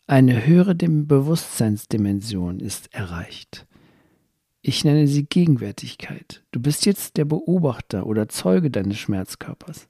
Eine 0.07 0.47
höhere 0.47 0.73
Bewusstseinsdimension 0.73 2.61
ist 2.61 2.93
erreicht. 2.93 3.67
Ich 4.61 4.85
nenne 4.85 5.09
sie 5.09 5.25
Gegenwärtigkeit. 5.25 6.45
Du 6.53 6.61
bist 6.61 6.85
jetzt 6.85 7.17
der 7.17 7.25
Beobachter 7.25 8.05
oder 8.05 8.29
Zeuge 8.29 8.71
deines 8.71 8.99
Schmerzkörpers. 8.99 9.89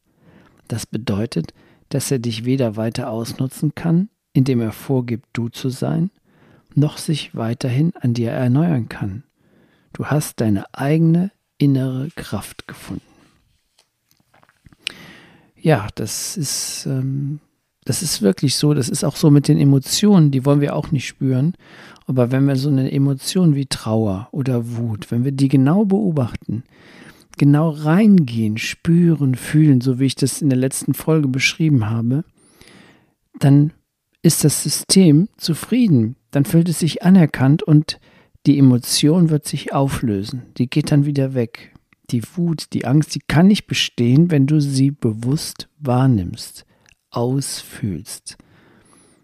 Das 0.67 0.88
bedeutet, 0.88 1.53
dass 1.89 2.10
er 2.10 2.17
dich 2.17 2.46
weder 2.46 2.77
weiter 2.77 3.12
ausnutzen 3.12 3.75
kann, 3.75 4.10
indem 4.36 4.62
er 4.62 4.72
vorgibt, 4.72 5.25
du 5.34 5.50
zu 5.50 5.70
sein, 5.70 6.12
noch 6.75 6.98
sich 6.98 7.36
weiterhin 7.36 7.94
an 7.96 8.13
dir 8.13 8.32
erneuern 8.32 8.89
kann. 8.89 9.24
Du 9.94 10.06
hast 10.06 10.42
deine 10.42 10.65
eigene 10.74 11.32
innere 11.58 12.10
Kraft 12.15 12.68
gefunden. 12.68 13.01
Ja, 15.56 15.88
das 15.96 16.36
ist 16.36 16.86
ähm, 16.86 17.39
das 17.86 18.01
ist 18.01 18.24
wirklich 18.24 18.56
so. 18.56 18.74
Das 18.74 18.89
ist 18.89 19.04
auch 19.04 19.15
so 19.15 19.30
mit 19.32 19.48
den 19.48 19.60
Emotionen, 19.60 20.32
die 20.32 20.44
wollen 20.44 20.60
wir 20.60 20.75
auch 20.75 20.92
nicht 20.92 21.08
spüren. 21.08 21.54
Aber 22.08 22.32
wenn 22.32 22.46
wir 22.46 22.56
so 22.56 22.70
eine 22.70 22.92
Emotion 22.92 23.56
wie 23.56 23.68
Trauer 23.68 24.27
oder 24.32 24.75
Wut, 24.75 25.12
wenn 25.12 25.24
wir 25.24 25.32
die 25.32 25.48
genau 25.48 25.86
beobachten, 25.86 26.63
genau 27.38 27.70
reingehen, 27.70 28.58
spüren, 28.58 29.36
fühlen, 29.36 29.82
so 29.82 30.00
wie 30.00 30.06
ich 30.06 30.15
das 30.15 30.42
in 30.42 30.50
der 30.50 30.58
letzten 30.58 30.94
Folge 30.94 31.27
beschrieben 31.27 31.89
habe, 31.89 32.25
dann 33.39 33.72
ist 34.25 34.44
das 34.44 34.63
System 34.63 35.29
zufrieden. 35.38 36.15
Dann 36.32 36.46
fühlt 36.46 36.67
es 36.67 36.79
sich 36.79 37.03
anerkannt 37.03 37.62
und 37.62 38.00
die 38.48 38.58
Emotion 38.58 39.29
wird 39.29 39.46
sich 39.46 39.72
auflösen. 39.72 40.41
Die 40.58 40.67
geht 40.67 40.91
dann 40.91 41.05
wieder 41.05 41.36
weg. 41.36 41.74
Die 42.10 42.24
Wut, 42.36 42.74
die 42.74 42.86
Angst, 42.86 43.13
die 43.13 43.20
kann 43.20 43.48
nicht 43.48 43.67
bestehen, 43.67 44.32
wenn 44.32 44.48
du 44.48 44.60
sie 44.60 44.91
bewusst 44.91 45.70
wahrnimmst 45.79 46.65
ausfühlst. 47.12 48.38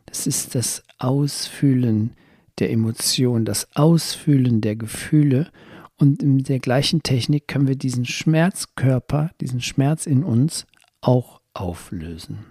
Das 0.05 0.27
ist 0.27 0.55
das 0.55 0.83
Ausfühlen 0.97 2.11
der 2.59 2.71
Emotionen, 2.71 3.43
das 3.43 3.75
Ausfühlen 3.75 4.61
der 4.61 4.75
Gefühle. 4.75 5.51
Und 5.97 6.23
in 6.23 6.43
der 6.43 6.59
gleichen 6.59 7.03
Technik 7.03 7.47
können 7.47 7.67
wir 7.67 7.75
diesen 7.75 8.05
Schmerzkörper, 8.05 9.31
diesen 9.41 9.61
Schmerz 9.61 10.05
in 10.05 10.23
uns 10.23 10.65
auch 11.01 11.41
auflösen. 11.53 12.45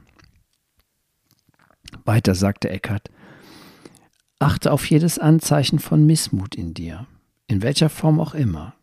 Weiter 2.04 2.34
sagte 2.34 2.70
Eckhart, 2.70 3.10
achte 4.38 4.72
auf 4.72 4.88
jedes 4.88 5.18
Anzeichen 5.18 5.78
von 5.78 6.06
Missmut 6.06 6.54
in 6.54 6.74
dir, 6.74 7.06
in 7.46 7.62
welcher 7.62 7.88
Form 7.88 8.20
auch 8.20 8.34
immer. 8.34 8.74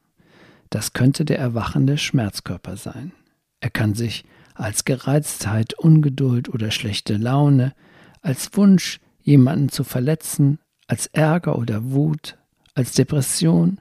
Das 0.69 0.93
könnte 0.93 1.25
der 1.25 1.39
erwachende 1.39 1.97
Schmerzkörper 1.97 2.77
sein. 2.77 3.11
Er 3.59 3.69
kann 3.69 3.93
sich 3.95 4.25
als 4.53 4.85
Gereiztheit, 4.85 5.73
Ungeduld 5.73 6.49
oder 6.49 6.71
schlechte 6.71 7.17
Laune, 7.17 7.73
als 8.21 8.55
Wunsch, 8.55 8.99
jemanden 9.21 9.69
zu 9.69 9.83
verletzen, 9.83 10.59
als 10.87 11.07
Ärger 11.07 11.57
oder 11.57 11.91
Wut, 11.91 12.37
als 12.75 12.93
Depression 12.93 13.79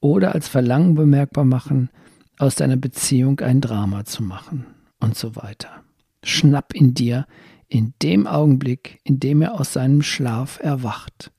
oder 0.00 0.34
als 0.34 0.48
Verlangen 0.48 0.94
bemerkbar 0.94 1.44
machen, 1.44 1.90
aus 2.38 2.54
deiner 2.54 2.76
Beziehung 2.76 3.40
ein 3.40 3.60
Drama 3.60 4.04
zu 4.04 4.22
machen 4.22 4.66
und 5.00 5.16
so 5.16 5.36
weiter. 5.36 5.82
Schnapp 6.22 6.74
in 6.74 6.94
dir 6.94 7.26
in 7.68 7.94
dem 8.02 8.26
Augenblick, 8.26 9.00
in 9.04 9.20
dem 9.20 9.42
er 9.42 9.58
aus 9.60 9.72
seinem 9.72 10.02
Schlaf 10.02 10.58
erwacht. 10.60 11.30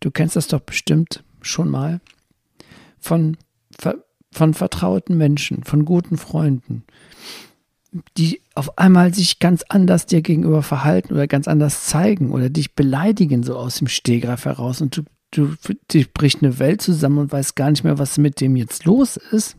Du 0.00 0.10
kennst 0.10 0.36
das 0.36 0.48
doch 0.48 0.60
bestimmt 0.60 1.24
schon 1.42 1.68
mal 1.68 2.00
von, 2.98 3.36
von 4.32 4.54
vertrauten 4.54 5.16
Menschen, 5.16 5.64
von 5.64 5.84
guten 5.84 6.16
Freunden, 6.16 6.84
die 8.16 8.40
auf 8.54 8.78
einmal 8.78 9.12
sich 9.12 9.38
ganz 9.40 9.64
anders 9.68 10.06
dir 10.06 10.22
gegenüber 10.22 10.62
verhalten 10.62 11.12
oder 11.12 11.26
ganz 11.26 11.48
anders 11.48 11.86
zeigen 11.86 12.30
oder 12.30 12.48
dich 12.48 12.74
beleidigen, 12.74 13.42
so 13.42 13.56
aus 13.56 13.78
dem 13.78 13.88
Stehgreif 13.88 14.44
heraus 14.44 14.80
und 14.80 14.96
du, 14.96 15.02
du 15.32 15.56
dich 15.92 16.12
bricht 16.12 16.42
eine 16.42 16.58
Welt 16.58 16.82
zusammen 16.82 17.18
und 17.18 17.32
weißt 17.32 17.56
gar 17.56 17.70
nicht 17.70 17.84
mehr, 17.84 17.98
was 17.98 18.16
mit 18.16 18.40
dem 18.40 18.56
jetzt 18.56 18.84
los 18.84 19.16
ist. 19.16 19.56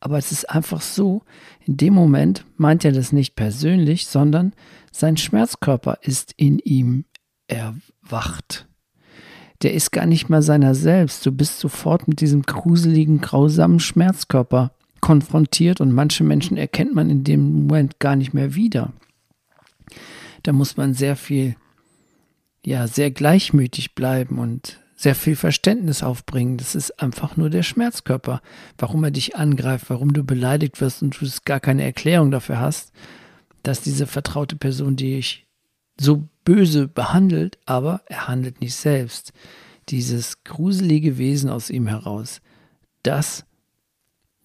Aber 0.00 0.18
es 0.18 0.30
ist 0.30 0.48
einfach 0.48 0.80
so, 0.80 1.22
in 1.64 1.76
dem 1.76 1.94
Moment 1.94 2.44
meint 2.56 2.84
er 2.84 2.92
das 2.92 3.12
nicht 3.12 3.34
persönlich, 3.34 4.06
sondern 4.06 4.52
sein 4.92 5.16
Schmerzkörper 5.16 5.98
ist 6.02 6.34
in 6.36 6.58
ihm 6.60 7.04
erwacht. 7.48 8.66
Der 9.62 9.74
ist 9.74 9.90
gar 9.90 10.06
nicht 10.06 10.28
mehr 10.28 10.42
seiner 10.42 10.76
selbst. 10.76 11.26
Du 11.26 11.32
bist 11.32 11.58
sofort 11.58 12.06
mit 12.06 12.20
diesem 12.20 12.42
gruseligen, 12.42 13.20
grausamen 13.20 13.80
Schmerzkörper 13.80 14.72
konfrontiert 15.00 15.80
und 15.80 15.92
manche 15.92 16.22
Menschen 16.22 16.56
erkennt 16.56 16.94
man 16.94 17.10
in 17.10 17.24
dem 17.24 17.66
Moment 17.66 17.98
gar 17.98 18.14
nicht 18.14 18.34
mehr 18.34 18.54
wieder. 18.54 18.92
Da 20.44 20.52
muss 20.52 20.76
man 20.76 20.94
sehr 20.94 21.16
viel, 21.16 21.56
ja, 22.64 22.86
sehr 22.86 23.10
gleichmütig 23.10 23.94
bleiben 23.96 24.38
und 24.38 24.78
sehr 24.98 25.14
viel 25.14 25.36
Verständnis 25.36 26.02
aufbringen. 26.02 26.58
Das 26.58 26.74
ist 26.74 27.00
einfach 27.00 27.36
nur 27.36 27.50
der 27.50 27.62
Schmerzkörper. 27.62 28.42
Warum 28.76 29.04
er 29.04 29.12
dich 29.12 29.36
angreift, 29.36 29.86
warum 29.88 30.12
du 30.12 30.24
beleidigt 30.24 30.80
wirst 30.80 31.02
und 31.02 31.18
du 31.20 31.26
gar 31.44 31.60
keine 31.60 31.84
Erklärung 31.84 32.30
dafür 32.30 32.58
hast, 32.58 32.92
dass 33.62 33.80
diese 33.80 34.06
vertraute 34.06 34.56
Person 34.56 34.96
dich 34.96 35.46
so 36.00 36.28
böse 36.44 36.88
behandelt, 36.88 37.58
aber 37.64 38.02
er 38.06 38.26
handelt 38.28 38.60
nicht 38.60 38.74
selbst. 38.74 39.32
Dieses 39.88 40.42
gruselige 40.42 41.16
Wesen 41.16 41.48
aus 41.48 41.70
ihm 41.70 41.86
heraus, 41.86 42.40
das 43.04 43.44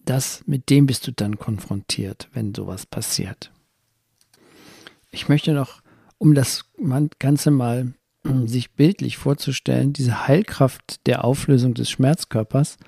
das, 0.04 0.42
mit 0.46 0.70
dem 0.70 0.86
bist 0.86 1.06
du 1.06 1.12
dann 1.12 1.38
konfrontiert, 1.38 2.28
wenn 2.32 2.54
sowas 2.54 2.86
passiert. 2.86 3.50
Ich 5.10 5.28
möchte 5.28 5.52
noch, 5.52 5.82
um 6.18 6.34
das 6.34 6.70
Ganze 7.18 7.50
mal 7.50 7.94
sich 8.46 8.72
bildlich 8.72 9.16
vorzustellen, 9.18 9.92
diese 9.92 10.26
Heilkraft 10.26 11.06
der 11.06 11.24
Auflösung 11.24 11.74
des 11.74 11.90
Schmerzkörpers 11.90 12.78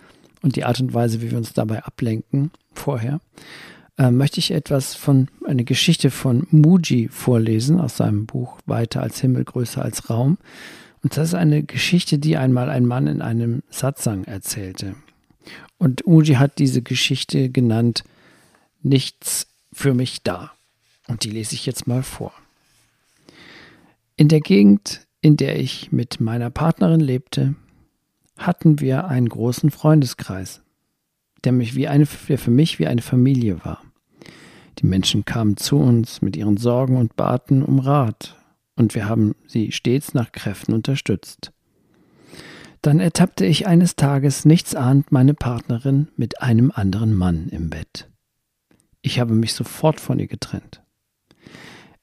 und 0.42 0.56
die 0.56 0.64
Art 0.64 0.80
und 0.80 0.94
Weise, 0.94 1.20
wie 1.20 1.30
wir 1.30 1.38
uns 1.38 1.52
dabei 1.52 1.84
ablenken 1.84 2.50
vorher, 2.72 3.20
äh, 3.98 4.10
möchte 4.10 4.40
ich 4.40 4.50
etwas 4.50 4.94
von, 4.94 5.28
eine 5.46 5.64
Geschichte 5.64 6.10
von 6.10 6.46
Muji 6.50 7.08
vorlesen 7.08 7.80
aus 7.80 7.96
seinem 7.96 8.26
Buch 8.26 8.58
Weiter 8.66 9.02
als 9.02 9.20
Himmel, 9.20 9.44
größer 9.44 9.82
als 9.82 10.10
Raum. 10.10 10.38
Und 11.02 11.16
das 11.16 11.28
ist 11.28 11.34
eine 11.34 11.62
Geschichte, 11.62 12.18
die 12.18 12.36
einmal 12.36 12.70
ein 12.70 12.86
Mann 12.86 13.06
in 13.06 13.22
einem 13.22 13.62
Satsang 13.70 14.24
erzählte. 14.24 14.94
Und 15.78 16.06
Uji 16.06 16.34
hat 16.34 16.58
diese 16.58 16.82
Geschichte 16.82 17.50
genannt, 17.50 18.04
Nichts 18.82 19.48
für 19.72 19.94
mich 19.94 20.22
da. 20.22 20.52
Und 21.08 21.24
die 21.24 21.30
lese 21.30 21.54
ich 21.54 21.66
jetzt 21.66 21.88
mal 21.88 22.04
vor. 22.04 22.32
In 24.16 24.28
der 24.28 24.40
Gegend, 24.40 25.05
in 25.20 25.36
der 25.36 25.58
ich 25.58 25.92
mit 25.92 26.20
meiner 26.20 26.50
Partnerin 26.50 27.00
lebte, 27.00 27.54
hatten 28.36 28.80
wir 28.80 29.06
einen 29.06 29.28
großen 29.28 29.70
Freundeskreis, 29.70 30.62
der, 31.44 31.52
mich 31.52 31.74
wie 31.74 31.88
eine, 31.88 32.06
der 32.28 32.38
für 32.38 32.50
mich 32.50 32.78
wie 32.78 32.86
eine 32.86 33.02
Familie 33.02 33.64
war. 33.64 33.82
Die 34.78 34.86
Menschen 34.86 35.24
kamen 35.24 35.56
zu 35.56 35.78
uns 35.78 36.20
mit 36.20 36.36
ihren 36.36 36.56
Sorgen 36.56 36.96
und 36.96 37.16
baten 37.16 37.62
um 37.62 37.78
Rat, 37.78 38.36
und 38.76 38.94
wir 38.94 39.08
haben 39.08 39.34
sie 39.46 39.72
stets 39.72 40.12
nach 40.12 40.32
Kräften 40.32 40.74
unterstützt. 40.74 41.52
Dann 42.82 43.00
ertappte 43.00 43.46
ich 43.46 43.66
eines 43.66 43.96
Tages 43.96 44.44
nichtsahnd 44.44 45.10
meine 45.10 45.34
Partnerin 45.34 46.08
mit 46.16 46.42
einem 46.42 46.70
anderen 46.74 47.14
Mann 47.14 47.48
im 47.48 47.70
Bett. 47.70 48.08
Ich 49.00 49.18
habe 49.18 49.34
mich 49.34 49.54
sofort 49.54 49.98
von 49.98 50.18
ihr 50.18 50.26
getrennt. 50.26 50.82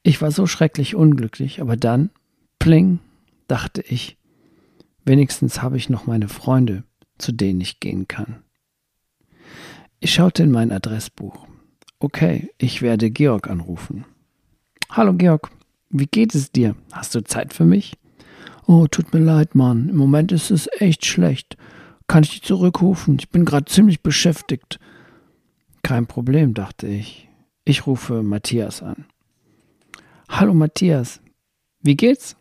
Ich 0.01 0.21
war 0.21 0.31
so 0.31 0.47
schrecklich 0.47 0.95
unglücklich, 0.95 1.61
aber 1.61 1.77
dann, 1.77 2.09
pling, 2.63 2.99
dachte 3.49 3.81
ich, 3.81 4.15
wenigstens 5.03 5.61
habe 5.61 5.75
ich 5.75 5.89
noch 5.89 6.07
meine 6.07 6.29
Freunde, 6.29 6.85
zu 7.17 7.33
denen 7.33 7.59
ich 7.59 7.81
gehen 7.81 8.07
kann. 8.07 8.41
Ich 9.99 10.13
schaute 10.13 10.43
in 10.43 10.51
mein 10.51 10.71
Adressbuch. 10.71 11.45
Okay, 11.99 12.51
ich 12.57 12.81
werde 12.81 13.11
Georg 13.11 13.49
anrufen. 13.49 14.05
Hallo 14.89 15.13
Georg, 15.13 15.49
wie 15.89 16.05
geht 16.05 16.35
es 16.35 16.53
dir? 16.53 16.77
Hast 16.93 17.13
du 17.15 17.21
Zeit 17.25 17.53
für 17.53 17.65
mich? 17.65 17.97
Oh, 18.65 18.87
tut 18.87 19.13
mir 19.13 19.19
leid, 19.19 19.55
Mann. 19.55 19.89
Im 19.89 19.97
Moment 19.97 20.31
ist 20.31 20.49
es 20.49 20.69
echt 20.79 21.05
schlecht. 21.05 21.57
Kann 22.07 22.23
ich 22.23 22.29
dich 22.29 22.43
zurückrufen? 22.43 23.17
Ich 23.19 23.29
bin 23.29 23.43
gerade 23.43 23.65
ziemlich 23.65 24.03
beschäftigt. 24.03 24.79
Kein 25.81 26.07
Problem, 26.07 26.53
dachte 26.53 26.87
ich. 26.87 27.27
Ich 27.65 27.87
rufe 27.87 28.23
Matthias 28.23 28.81
an. 28.81 29.03
Hallo 30.29 30.53
Matthias, 30.53 31.19
wie 31.81 31.97
geht's? 31.97 32.37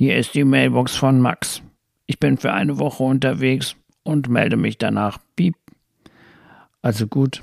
Hier 0.00 0.16
ist 0.16 0.34
die 0.34 0.44
Mailbox 0.44 0.96
von 0.96 1.20
Max. 1.20 1.60
Ich 2.06 2.18
bin 2.18 2.38
für 2.38 2.54
eine 2.54 2.78
Woche 2.78 3.02
unterwegs 3.02 3.76
und 4.02 4.30
melde 4.30 4.56
mich 4.56 4.78
danach. 4.78 5.18
Piep. 5.36 5.56
Also 6.80 7.06
gut, 7.06 7.42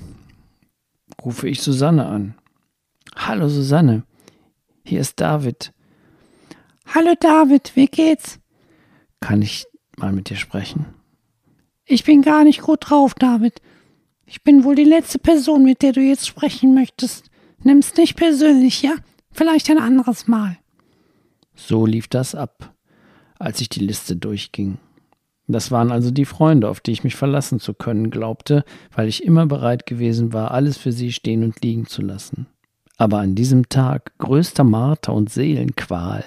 rufe 1.24 1.48
ich 1.48 1.62
Susanne 1.62 2.08
an. 2.08 2.34
Hallo 3.16 3.48
Susanne, 3.48 4.02
hier 4.84 5.02
ist 5.02 5.22
David. 5.22 5.72
Hallo 6.88 7.14
David, 7.20 7.74
wie 7.76 7.86
geht's? 7.86 8.40
Kann 9.20 9.44
ich 9.44 9.68
mal 9.96 10.12
mit 10.12 10.32
dir 10.32 10.38
sprechen? 10.38 10.88
Ich 11.86 12.06
bin 12.06 12.24
gar 12.24 12.44
nicht 12.44 12.64
gut 12.64 12.90
drauf, 12.90 13.14
David. 13.14 13.62
Ich 14.26 14.42
bin 14.42 14.64
wohl 14.64 14.74
die 14.74 14.84
letzte 14.84 15.20
Person, 15.20 15.64
mit 15.64 15.84
der 15.84 15.92
du 15.92 16.02
jetzt 16.02 16.26
sprechen 16.26 16.74
möchtest. 16.74 17.30
Nimm's 17.62 17.96
nicht 17.98 18.16
persönlich, 18.16 18.82
ja? 18.82 18.96
Vielleicht 19.32 19.70
ein 19.70 19.78
anderes 19.78 20.28
Mal. 20.28 20.58
So 21.58 21.86
lief 21.86 22.08
das 22.08 22.36
ab, 22.36 22.74
als 23.40 23.60
ich 23.60 23.68
die 23.68 23.84
Liste 23.84 24.16
durchging. 24.16 24.78
Das 25.48 25.72
waren 25.72 25.92
also 25.92 26.12
die 26.12 26.26
Freunde, 26.26 26.70
auf 26.70 26.82
die 26.82 26.92
ich 26.92 27.04
mich 27.04 27.16
verlassen 27.16 27.60
zu 27.60 27.74
können 27.74 28.12
glaubte, 28.12 28.64
weil 28.94 29.08
ich 29.08 29.24
immer 29.24 29.48
bereit 29.48 29.86
gewesen 29.86 30.34
war, 30.34 30.52
alles 30.52 30.78
für 30.78 30.92
sie 30.92 31.12
stehen 31.12 31.44
und 31.44 31.62
liegen 31.62 31.88
zu 31.88 32.02
lassen. 32.02 32.46
Aber 32.98 33.20
an 33.20 33.36
diesem 33.36 33.70
Tag 33.70 34.18
größter 34.20 34.64
Marter 34.64 35.13
und 35.13 35.32
Seelenqual, 35.32 36.24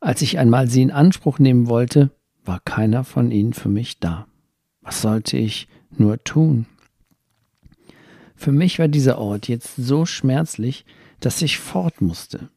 als 0.00 0.22
ich 0.22 0.38
einmal 0.38 0.68
sie 0.68 0.82
in 0.82 0.92
Anspruch 0.92 1.38
nehmen 1.38 1.68
wollte, 1.68 2.10
war 2.44 2.60
keiner 2.60 3.04
von 3.04 3.30
ihnen 3.30 3.52
für 3.52 3.68
mich 3.68 3.98
da. 3.98 4.26
Was 4.80 5.02
sollte 5.02 5.36
ich 5.36 5.68
nur 5.90 6.22
tun? 6.24 6.66
Für 8.34 8.52
mich 8.52 8.78
war 8.78 8.88
dieser 8.88 9.18
Ort 9.18 9.48
jetzt 9.48 9.74
so 9.76 10.06
schmerzlich, 10.06 10.86
dass 11.20 11.42
ich 11.42 11.58
fort 11.58 12.00
musste. 12.00 12.48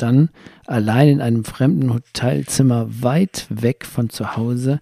Dann, 0.00 0.30
allein 0.66 1.08
in 1.08 1.20
einem 1.20 1.44
fremden 1.44 1.92
Hotelzimmer 1.92 2.86
weit 3.02 3.46
weg 3.50 3.84
von 3.84 4.08
zu 4.08 4.36
Hause, 4.36 4.80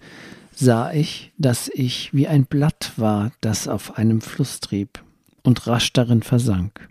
sah 0.54 0.92
ich, 0.92 1.33
dass 1.38 1.68
ich 1.72 2.14
wie 2.14 2.28
ein 2.28 2.46
Blatt 2.46 2.92
war, 2.96 3.33
das 3.40 3.66
auf 3.66 3.98
einem 3.98 4.20
Fluss 4.20 4.61
trieb 4.61 5.02
und 5.42 5.66
rasch 5.66 5.92
darin 5.92 6.22
versank. 6.22 6.88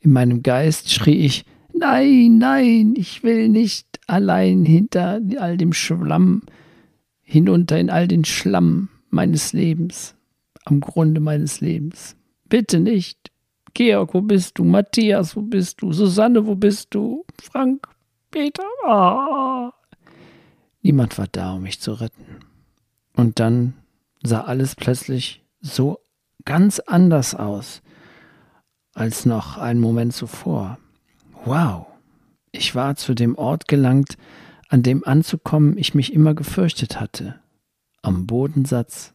In 0.00 0.12
meinem 0.12 0.42
Geist 0.44 0.92
schrie 0.92 1.26
ich 1.26 1.44
Nein, 1.74 2.38
nein, 2.38 2.94
ich 2.96 3.24
will 3.24 3.48
nicht 3.48 3.98
allein 4.06 4.64
hinter 4.64 5.20
all 5.38 5.56
dem 5.56 5.72
Schlamm, 5.72 6.42
hinunter 7.22 7.80
in 7.80 7.90
all 7.90 8.06
den 8.06 8.24
Schlamm 8.24 8.90
meines 9.10 9.52
Lebens, 9.52 10.14
am 10.64 10.80
Grunde 10.80 11.20
meines 11.20 11.60
Lebens. 11.60 12.14
Bitte 12.48 12.78
nicht. 12.78 13.31
Georg, 13.74 14.14
wo 14.14 14.20
bist 14.20 14.58
du? 14.58 14.64
Matthias, 14.64 15.36
wo 15.36 15.42
bist 15.42 15.80
du? 15.82 15.92
Susanne, 15.92 16.46
wo 16.46 16.54
bist 16.54 16.88
du? 16.90 17.24
Frank, 17.42 17.88
Peter. 18.30 18.64
Ah. 18.84 19.72
Niemand 20.82 21.16
war 21.18 21.28
da, 21.30 21.54
um 21.54 21.62
mich 21.62 21.80
zu 21.80 21.92
retten. 21.92 22.40
Und 23.16 23.40
dann 23.40 23.74
sah 24.22 24.42
alles 24.42 24.74
plötzlich 24.74 25.44
so 25.60 26.00
ganz 26.44 26.80
anders 26.80 27.34
aus 27.34 27.82
als 28.94 29.24
noch 29.24 29.56
einen 29.56 29.80
Moment 29.80 30.12
zuvor. 30.12 30.78
Wow, 31.44 31.86
ich 32.50 32.74
war 32.74 32.96
zu 32.96 33.14
dem 33.14 33.36
Ort 33.36 33.68
gelangt, 33.68 34.16
an 34.68 34.82
dem 34.82 35.04
anzukommen 35.04 35.76
ich 35.78 35.94
mich 35.94 36.12
immer 36.12 36.34
gefürchtet 36.34 37.00
hatte, 37.00 37.40
am 38.02 38.26
Bodensatz 38.26 39.14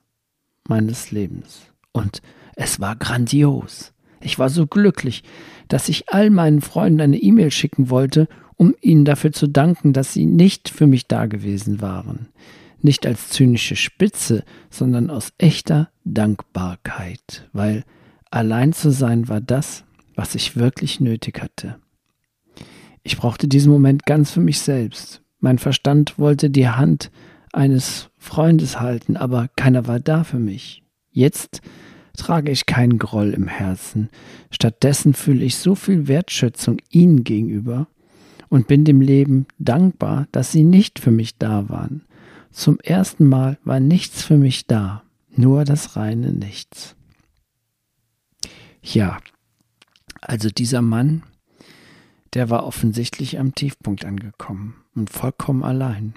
meines 0.67 1.11
Lebens. 1.11 1.61
Und 1.91 2.21
es 2.55 2.79
war 2.79 2.95
grandios. 2.95 3.93
Ich 4.21 4.39
war 4.39 4.49
so 4.49 4.67
glücklich, 4.67 5.23
dass 5.67 5.89
ich 5.89 6.09
all 6.09 6.29
meinen 6.29 6.61
Freunden 6.61 7.01
eine 7.01 7.17
E-Mail 7.17 7.51
schicken 7.51 7.89
wollte, 7.89 8.27
um 8.55 8.73
ihnen 8.81 9.05
dafür 9.05 9.31
zu 9.31 9.47
danken, 9.47 9.93
dass 9.93 10.13
sie 10.13 10.25
nicht 10.25 10.69
für 10.69 10.87
mich 10.87 11.07
da 11.07 11.27
gewesen 11.27 11.81
waren. 11.81 12.29
Nicht 12.81 13.05
als 13.05 13.29
zynische 13.29 13.75
Spitze, 13.75 14.43
sondern 14.69 15.09
aus 15.09 15.33
echter 15.37 15.89
Dankbarkeit, 16.03 17.47
weil 17.53 17.83
allein 18.31 18.73
zu 18.73 18.91
sein 18.91 19.27
war 19.27 19.41
das, 19.41 19.83
was 20.15 20.35
ich 20.35 20.55
wirklich 20.55 20.99
nötig 20.99 21.41
hatte. 21.41 21.77
Ich 23.03 23.17
brauchte 23.17 23.47
diesen 23.47 23.71
Moment 23.71 24.05
ganz 24.05 24.31
für 24.31 24.41
mich 24.41 24.59
selbst. 24.59 25.21
Mein 25.39 25.59
Verstand 25.59 26.17
wollte 26.17 26.49
die 26.49 26.67
Hand 26.67 27.11
eines 27.53 28.09
Freundes 28.17 28.79
halten, 28.79 29.15
aber 29.15 29.49
keiner 29.55 29.87
war 29.87 29.99
da 29.99 30.23
für 30.23 30.39
mich. 30.39 30.83
Jetzt 31.11 31.61
trage 32.17 32.51
ich 32.51 32.65
keinen 32.65 32.97
Groll 32.97 33.29
im 33.29 33.47
Herzen. 33.47 34.09
Stattdessen 34.51 35.13
fühle 35.13 35.45
ich 35.45 35.55
so 35.55 35.75
viel 35.75 36.07
Wertschätzung 36.07 36.77
ihnen 36.89 37.23
gegenüber 37.23 37.87
und 38.49 38.67
bin 38.67 38.83
dem 38.83 39.01
Leben 39.01 39.45
dankbar, 39.59 40.27
dass 40.31 40.51
sie 40.51 40.63
nicht 40.63 40.99
für 40.99 41.11
mich 41.11 41.37
da 41.37 41.69
waren. 41.69 42.03
Zum 42.51 42.79
ersten 42.79 43.27
Mal 43.27 43.57
war 43.63 43.79
nichts 43.79 44.23
für 44.23 44.37
mich 44.37 44.67
da, 44.67 45.03
nur 45.35 45.63
das 45.63 45.95
reine 45.95 46.33
Nichts. 46.33 46.95
Ja, 48.81 49.19
also 50.21 50.49
dieser 50.49 50.81
Mann, 50.81 51.23
der 52.33 52.49
war 52.49 52.65
offensichtlich 52.65 53.39
am 53.39 53.53
Tiefpunkt 53.53 54.05
angekommen 54.05 54.75
und 54.95 55.09
vollkommen 55.09 55.63
allein. 55.63 56.13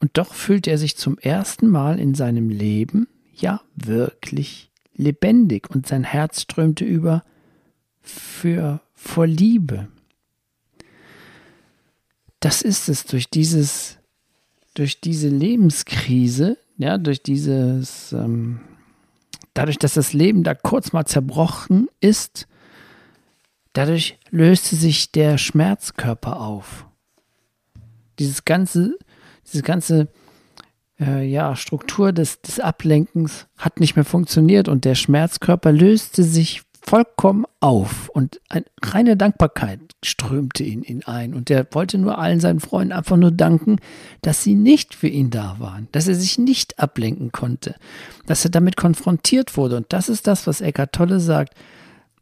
Und 0.00 0.18
doch 0.18 0.34
fühlt 0.34 0.66
er 0.66 0.78
sich 0.78 0.96
zum 0.96 1.18
ersten 1.18 1.68
Mal 1.68 2.00
in 2.00 2.14
seinem 2.14 2.48
Leben 2.48 3.06
ja 3.32 3.60
wirklich 3.76 4.71
lebendig 4.94 5.70
und 5.70 5.86
sein 5.86 6.04
Herz 6.04 6.42
strömte 6.42 6.84
über 6.84 7.22
für 8.00 8.80
vor 8.94 9.26
Liebe. 9.26 9.88
Das 12.40 12.62
ist 12.62 12.88
es 12.88 13.04
durch 13.04 13.30
dieses, 13.30 13.98
durch 14.74 15.00
diese 15.00 15.28
Lebenskrise, 15.28 16.58
ja, 16.76 16.98
durch 16.98 17.22
dieses, 17.22 18.12
ähm, 18.12 18.60
dadurch, 19.54 19.78
dass 19.78 19.94
das 19.94 20.12
Leben 20.12 20.42
da 20.42 20.54
kurz 20.54 20.92
mal 20.92 21.04
zerbrochen 21.04 21.88
ist, 22.00 22.48
dadurch 23.72 24.18
löste 24.30 24.74
sich 24.74 25.12
der 25.12 25.38
Schmerzkörper 25.38 26.40
auf. 26.40 26.86
Dieses 28.18 28.44
ganze, 28.44 28.98
dieses 29.46 29.62
ganze 29.62 30.08
äh, 31.02 31.22
ja, 31.24 31.56
Struktur 31.56 32.12
des, 32.12 32.40
des 32.42 32.60
Ablenkens 32.60 33.46
hat 33.58 33.80
nicht 33.80 33.96
mehr 33.96 34.04
funktioniert 34.04 34.68
und 34.68 34.84
der 34.84 34.94
Schmerzkörper 34.94 35.72
löste 35.72 36.22
sich 36.22 36.62
vollkommen 36.84 37.44
auf 37.60 38.08
und 38.08 38.40
eine 38.48 38.64
reine 38.82 39.16
Dankbarkeit 39.16 39.80
strömte 40.04 40.64
in 40.64 40.82
ihn 40.82 41.04
ein 41.04 41.32
und 41.32 41.48
er 41.48 41.66
wollte 41.70 41.96
nur 41.96 42.18
allen 42.18 42.40
seinen 42.40 42.58
Freunden 42.58 42.92
einfach 42.92 43.16
nur 43.16 43.30
danken, 43.30 43.78
dass 44.20 44.42
sie 44.42 44.56
nicht 44.56 44.94
für 44.94 45.06
ihn 45.06 45.30
da 45.30 45.56
waren, 45.60 45.86
dass 45.92 46.08
er 46.08 46.16
sich 46.16 46.38
nicht 46.38 46.80
ablenken 46.80 47.30
konnte, 47.30 47.76
dass 48.26 48.44
er 48.44 48.50
damit 48.50 48.76
konfrontiert 48.76 49.56
wurde 49.56 49.76
und 49.76 49.92
das 49.92 50.08
ist 50.08 50.26
das, 50.26 50.48
was 50.48 50.60
Eckhart 50.60 50.92
Tolle 50.92 51.20
sagt, 51.20 51.54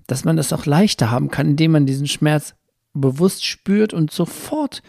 dass 0.07 0.25
man 0.25 0.37
das 0.37 0.53
auch 0.53 0.67
leichter 0.67 1.11
haben 1.11 1.31
kann, 1.31 1.49
indem 1.49 1.73
man 1.73 1.87
diesen 1.87 2.07
Schmerz 2.07 2.55
bewusst 2.93 3.47
spürt 3.47 3.95
und 3.95 4.11
sofort 4.11 4.83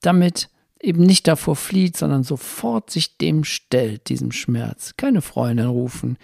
damit 0.00 0.48
eben 0.80 1.02
nicht 1.02 1.28
davor 1.28 1.56
flieht, 1.56 1.96
sondern 1.96 2.22
sofort 2.22 2.90
sich 2.90 3.16
dem 3.18 3.44
stellt, 3.44 4.08
diesem 4.08 4.32
Schmerz. 4.32 4.94
Keine 4.96 5.22
Freundin 5.22 5.66
rufen, 5.66 6.16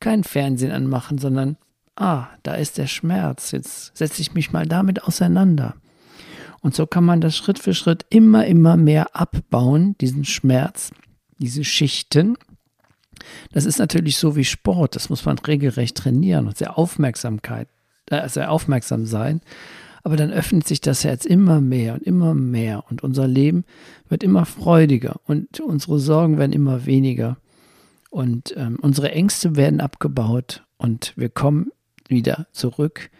kein 0.00 0.24
Fernsehen 0.24 0.72
anmachen, 0.72 1.18
sondern, 1.18 1.56
ah, 1.96 2.28
da 2.42 2.54
ist 2.54 2.78
der 2.78 2.86
Schmerz, 2.86 3.50
jetzt 3.50 3.96
setze 3.96 4.22
ich 4.22 4.34
mich 4.34 4.52
mal 4.52 4.66
damit 4.66 5.02
auseinander. 5.04 5.74
Und 6.60 6.74
so 6.74 6.86
kann 6.86 7.04
man 7.04 7.20
das 7.20 7.36
Schritt 7.36 7.58
für 7.58 7.74
Schritt 7.74 8.06
immer, 8.10 8.46
immer 8.46 8.76
mehr 8.76 9.14
abbauen, 9.14 9.96
diesen 10.00 10.24
Schmerz, 10.24 10.90
diese 11.38 11.64
Schichten. 11.64 12.36
Das 13.52 13.64
ist 13.64 13.78
natürlich 13.78 14.16
so 14.16 14.36
wie 14.36 14.44
Sport, 14.44 14.96
das 14.96 15.08
muss 15.08 15.24
man 15.24 15.38
regelrecht 15.38 15.96
trainieren 15.96 16.46
und 16.46 16.56
sehr 16.56 16.78
Aufmerksamkeit, 16.78 17.68
äh, 18.10 18.28
sehr 18.28 18.50
aufmerksam 18.50 19.06
sein. 19.06 19.40
Aber 20.06 20.14
dann 20.16 20.30
öffnet 20.30 20.68
sich 20.68 20.80
das 20.80 21.02
Herz 21.02 21.24
immer 21.24 21.60
mehr 21.60 21.94
und 21.94 22.04
immer 22.04 22.32
mehr 22.32 22.84
und 22.88 23.02
unser 23.02 23.26
Leben 23.26 23.64
wird 24.08 24.22
immer 24.22 24.46
freudiger 24.46 25.20
und 25.26 25.58
unsere 25.58 25.98
Sorgen 25.98 26.38
werden 26.38 26.52
immer 26.52 26.86
weniger 26.86 27.38
und 28.10 28.54
ähm, 28.56 28.78
unsere 28.80 29.10
Ängste 29.10 29.56
werden 29.56 29.80
abgebaut 29.80 30.64
und 30.76 31.12
wir 31.16 31.28
kommen 31.28 31.72
wieder 32.06 32.46
zurück, 32.52 33.10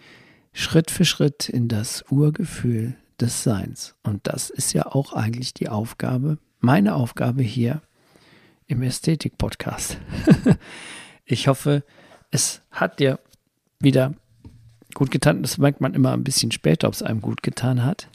Schritt 0.52 0.92
für 0.92 1.04
Schritt 1.04 1.48
in 1.48 1.66
das 1.66 2.04
Urgefühl 2.08 2.94
des 3.18 3.42
Seins. 3.42 3.96
Und 4.04 4.20
das 4.28 4.48
ist 4.48 4.72
ja 4.72 4.86
auch 4.86 5.12
eigentlich 5.12 5.54
die 5.54 5.68
Aufgabe, 5.68 6.38
meine 6.60 6.94
Aufgabe 6.94 7.42
hier 7.42 7.82
im 8.68 8.82
Ästhetik-Podcast. 8.82 9.98
ich 11.24 11.48
hoffe, 11.48 11.82
es 12.30 12.62
hat 12.70 13.00
dir 13.00 13.18
wieder 13.80 14.14
gut 14.96 15.10
getan. 15.10 15.42
Das 15.42 15.58
merkt 15.58 15.80
man 15.80 15.94
immer 15.94 16.12
ein 16.12 16.24
bisschen 16.24 16.50
später, 16.50 16.88
ob 16.88 16.94
es 16.94 17.02
einem 17.02 17.20
gut 17.20 17.42
getan 17.42 17.84
hat. 17.84 18.08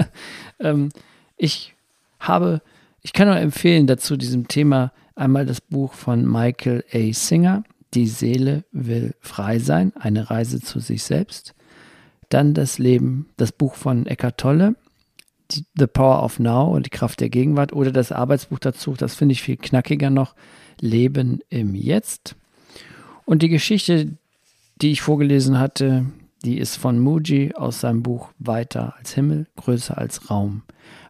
ähm, 0.60 0.90
ich 1.36 1.74
habe, 2.20 2.62
ich 3.02 3.12
kann 3.12 3.26
nur 3.26 3.38
empfehlen 3.38 3.86
dazu 3.86 4.16
diesem 4.16 4.46
Thema 4.46 4.92
einmal 5.16 5.46
das 5.46 5.60
Buch 5.60 5.94
von 5.94 6.30
Michael 6.30 6.84
A. 6.92 7.12
Singer, 7.12 7.64
Die 7.94 8.06
Seele 8.06 8.64
will 8.70 9.14
frei 9.20 9.58
sein, 9.58 9.92
eine 9.96 10.30
Reise 10.30 10.60
zu 10.60 10.78
sich 10.78 11.02
selbst. 11.02 11.54
Dann 12.28 12.52
das 12.52 12.78
Leben, 12.78 13.30
das 13.36 13.52
Buch 13.52 13.74
von 13.74 14.06
Eckhart 14.06 14.38
Tolle, 14.38 14.76
The 15.50 15.86
Power 15.86 16.22
of 16.22 16.38
Now 16.38 16.74
und 16.74 16.86
die 16.86 16.90
Kraft 16.90 17.20
der 17.20 17.30
Gegenwart 17.30 17.72
oder 17.72 17.92
das 17.92 18.12
Arbeitsbuch 18.12 18.58
dazu, 18.58 18.94
das 18.94 19.14
finde 19.14 19.32
ich 19.32 19.42
viel 19.42 19.56
knackiger 19.56 20.10
noch, 20.10 20.34
Leben 20.80 21.40
im 21.48 21.74
Jetzt. 21.74 22.36
Und 23.24 23.42
die 23.42 23.48
Geschichte, 23.48 24.18
die 24.82 24.90
ich 24.90 25.00
vorgelesen 25.00 25.58
hatte, 25.58 26.06
die 26.46 26.58
ist 26.58 26.76
von 26.76 27.00
Muji 27.00 27.54
aus 27.54 27.80
seinem 27.80 28.04
Buch 28.04 28.30
Weiter 28.38 28.94
als 28.96 29.14
Himmel, 29.14 29.48
größer 29.56 29.98
als 29.98 30.30
Raum. 30.30 30.62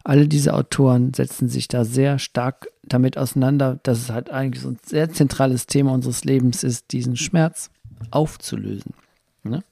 Alle 0.03 0.27
diese 0.27 0.55
Autoren 0.55 1.13
setzen 1.13 1.47
sich 1.47 1.67
da 1.67 1.85
sehr 1.85 2.17
stark 2.17 2.67
damit 2.83 3.19
auseinander, 3.19 3.79
dass 3.83 3.99
es 3.99 4.09
halt 4.09 4.31
eigentlich 4.31 4.63
so 4.63 4.69
ein 4.69 4.79
sehr 4.83 5.11
zentrales 5.11 5.67
Thema 5.67 5.91
unseres 5.91 6.25
Lebens 6.25 6.63
ist, 6.63 6.91
diesen 6.91 7.17
Schmerz 7.17 7.69
aufzulösen. 8.09 8.95
Ne? 9.43 9.63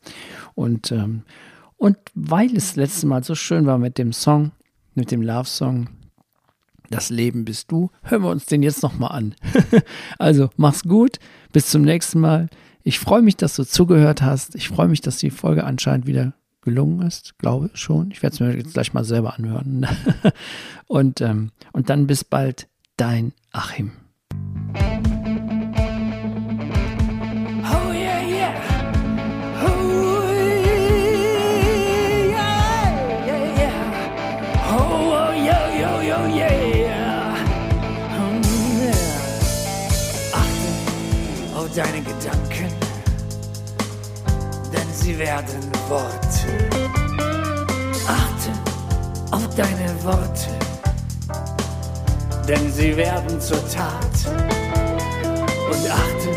Und, 0.53 0.91
ähm, 0.91 1.23
und 1.77 1.97
weil 2.13 2.55
es 2.55 2.75
letztes 2.75 3.03
Mal 3.03 3.23
so 3.23 3.33
schön 3.33 3.65
war 3.65 3.79
mit 3.79 3.97
dem 3.97 4.13
Song, 4.13 4.51
mit 4.93 5.09
dem 5.09 5.23
Love-Song, 5.23 5.89
das 6.91 7.09
Leben 7.09 7.43
bist 7.43 7.71
du, 7.71 7.89
hören 8.03 8.21
wir 8.21 8.29
uns 8.29 8.45
den 8.45 8.61
jetzt 8.61 8.83
nochmal 8.83 9.13
an. 9.13 9.35
also 10.19 10.51
mach's 10.57 10.83
gut, 10.83 11.17
bis 11.51 11.71
zum 11.71 11.81
nächsten 11.81 12.19
Mal. 12.19 12.49
Ich 12.87 12.99
freue 12.99 13.23
mich, 13.23 13.35
dass 13.35 13.55
du 13.55 13.63
zugehört 13.63 14.21
hast. 14.21 14.53
Ich 14.53 14.69
freue 14.69 14.87
mich, 14.87 15.01
dass 15.01 15.17
die 15.17 15.31
Folge 15.31 15.63
anscheinend 15.63 16.05
wieder 16.05 16.33
gelungen 16.61 17.01
ist, 17.01 17.35
glaube 17.39 17.71
schon. 17.73 18.11
Ich 18.11 18.21
werde 18.21 18.35
es 18.35 18.39
mir 18.39 18.55
jetzt 18.55 18.75
gleich 18.75 18.93
mal 18.93 19.03
selber 19.03 19.33
anhören. 19.33 19.87
und, 20.85 21.19
ähm, 21.19 21.49
und 21.71 21.89
dann 21.89 22.05
bis 22.05 22.23
bald, 22.23 22.67
dein 22.95 23.33
Achim. 23.51 23.91
deine 41.75 42.01
Gedanken, 42.01 42.44
sie 45.05 45.19
werden 45.19 45.71
Worte. 45.87 46.47
Achte 48.07 48.51
auf 49.29 49.47
deine 49.55 50.03
Worte, 50.03 50.49
denn 52.47 52.71
sie 52.71 52.97
werden 52.97 53.39
zur 53.39 53.61
Tat. 53.69 54.15
Und 55.71 55.91
achte 55.91 56.31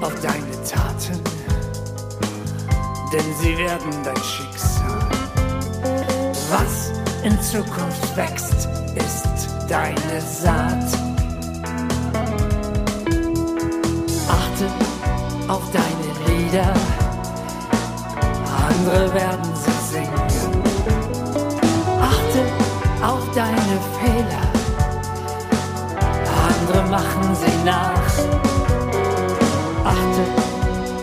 auf 0.00 0.14
deine 0.22 0.56
Taten, 0.64 1.20
denn 3.12 3.28
sie 3.42 3.58
werden 3.58 3.92
dein 4.04 4.16
Schicksal. 4.16 5.08
Was 6.50 6.92
in 7.24 7.38
Zukunft 7.42 8.16
wächst, 8.16 8.68
ist 8.96 9.48
deine 9.68 10.20
Saat. 10.20 11.12
auf 15.48 15.70
deine 15.70 15.81
andere 18.82 19.14
werden 19.14 19.50
sie 19.54 19.94
singen. 19.94 20.10
Achte 22.00 22.40
auf 23.04 23.22
deine 23.34 23.78
Fehler, 23.98 24.46
andere 26.48 26.90
machen 26.90 27.34
sie 27.34 27.64
nach. 27.64 28.08
Achte 29.84 30.24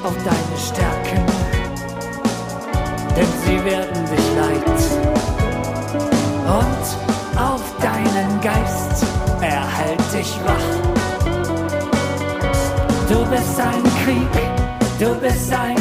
auf 0.04 0.15
deine 0.18 0.58
Stärken, 0.58 1.26
denn 3.15 3.32
sie 3.46 3.63
werden 3.63 4.06
dich 4.06 4.28
leiten. 4.36 4.80
Und 6.48 7.39
auf 7.39 7.62
deinen 7.82 8.42
Geist 8.42 9.06
erhält 9.42 10.13
dich 10.13 10.38
wach. 10.46 10.70
Du 13.08 13.26
bist 13.26 13.60
ein 13.60 13.84
Krieg, 14.04 14.34
du 15.00 15.15
bist 15.15 15.54
ein 15.54 15.79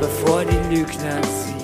bevor 0.00 0.44
die 0.44 0.74
Lügner 0.74 1.20
sie. 1.22 1.54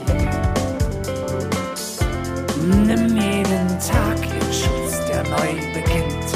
Nimm 2.66 3.16
jeden 3.16 3.68
Tag 3.80 4.18
in 4.22 4.52
Schutz, 4.52 5.06
der 5.08 5.22
neu 5.24 5.54
beginnt. 5.74 6.26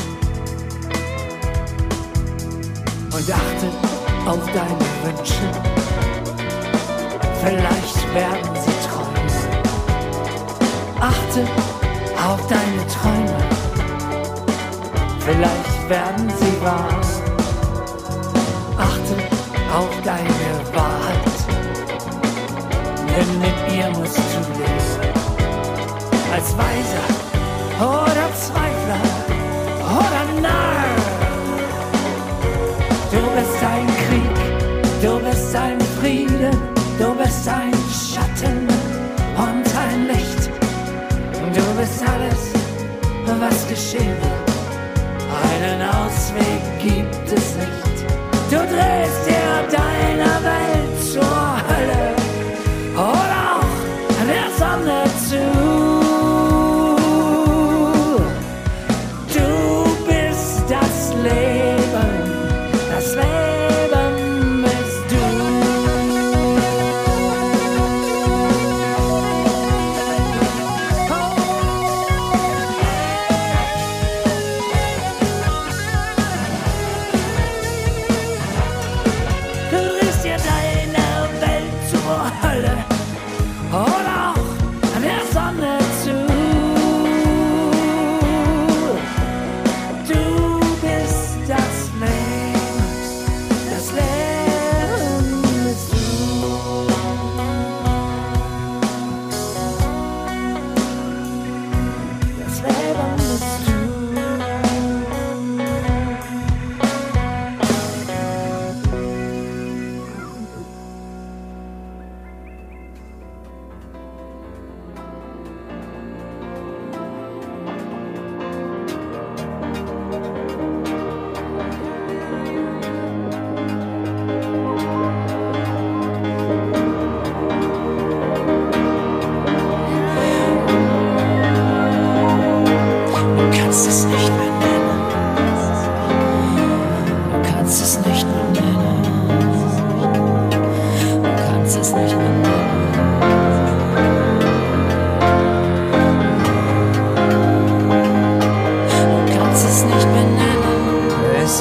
und 3.21 3.31
achte 3.31 3.69
auf 4.27 4.45
deine 4.47 4.87
Wünsche. 5.05 5.45
Vielleicht 7.43 8.15
werden 8.15 8.51
sie 8.55 8.75
Träume. 8.89 9.21
Achte 11.01 11.47
auf 12.27 12.47
deine 12.49 12.87
Träume. 12.87 13.41
Vielleicht 15.21 15.89
werden 15.89 16.31
sie 16.39 16.65
wahr. 16.65 17.01
Achte 18.79 19.17
auf 19.75 20.03
deine 20.03 20.40
denn 23.21 23.39
mit 23.39 23.59
ihr 23.77 23.89
musst 23.99 24.17
du 24.17 24.41
leben. 24.59 25.15
Als 26.35 26.57
Weiser 26.57 27.07
oder 27.79 28.27
Zweifler 28.45 29.03
oder 29.99 30.41
Narr. 30.41 30.97
Du 33.11 33.23
bist 33.37 33.63
ein 33.75 33.87
Krieg, 34.05 34.37
du 35.03 35.19
bist 35.19 35.55
ein 35.57 35.81
Friede, 35.99 36.51
du 36.99 37.15
bist 37.15 37.49
ein 37.49 37.75
Schatten 38.09 38.69
und 39.37 39.67
ein 39.87 40.07
Licht. 40.07 40.51
Du 41.55 41.65
bist 41.79 42.03
alles, 42.15 42.43
was 43.41 43.69
geschehen 43.69 44.17
wird. 44.23 44.51
Einen 45.51 45.83
Ausweg 45.83 46.63
gibt 46.81 47.27
es 47.27 47.57
nicht. 47.57 47.97
Du 48.51 48.57
drehst 48.57 49.27
dir 49.27 49.77
da. 49.77 49.80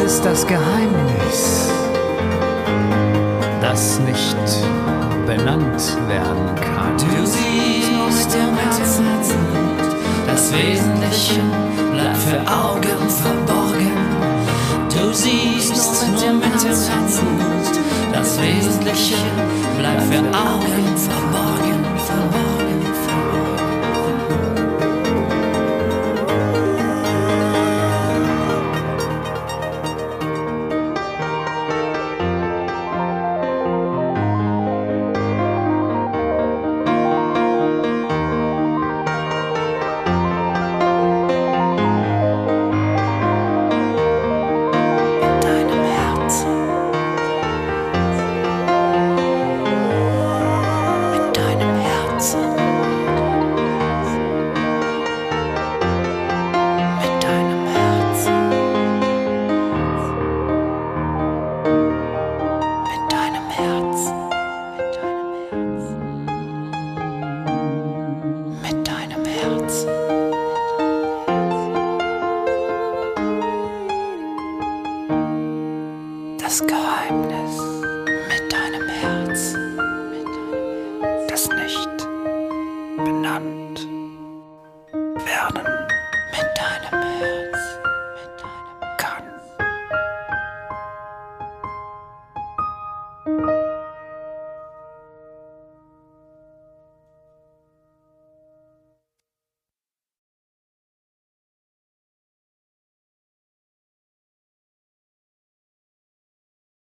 Es 0.01 0.13
ist 0.13 0.23
das 0.23 0.47
Geheimnis, 0.47 1.67
das 3.59 3.99
nicht 3.99 4.37
benannt 5.27 5.97
werden 6.07 6.55
kann. 6.55 6.97
Du 6.97 7.25
siehst 7.25 8.33
im 8.33 8.57
Herzen, 8.57 9.05
das 10.25 10.53
Wesentliche 10.53 11.41
bleibt 11.91 12.17
für 12.17 12.39
Augen 12.49 13.09
verborgen. 13.09 13.91
Du 14.87 15.13
siehst 15.13 15.75
nur 15.75 16.13
mit 16.13 16.21
dem 16.21 16.41
Herzen, 16.43 16.93
das 18.13 18.41
Wesentliche 18.41 19.17
bleibt 19.77 20.03
für 20.03 20.19
Augen 20.19 20.95
verborgen. 20.95 21.68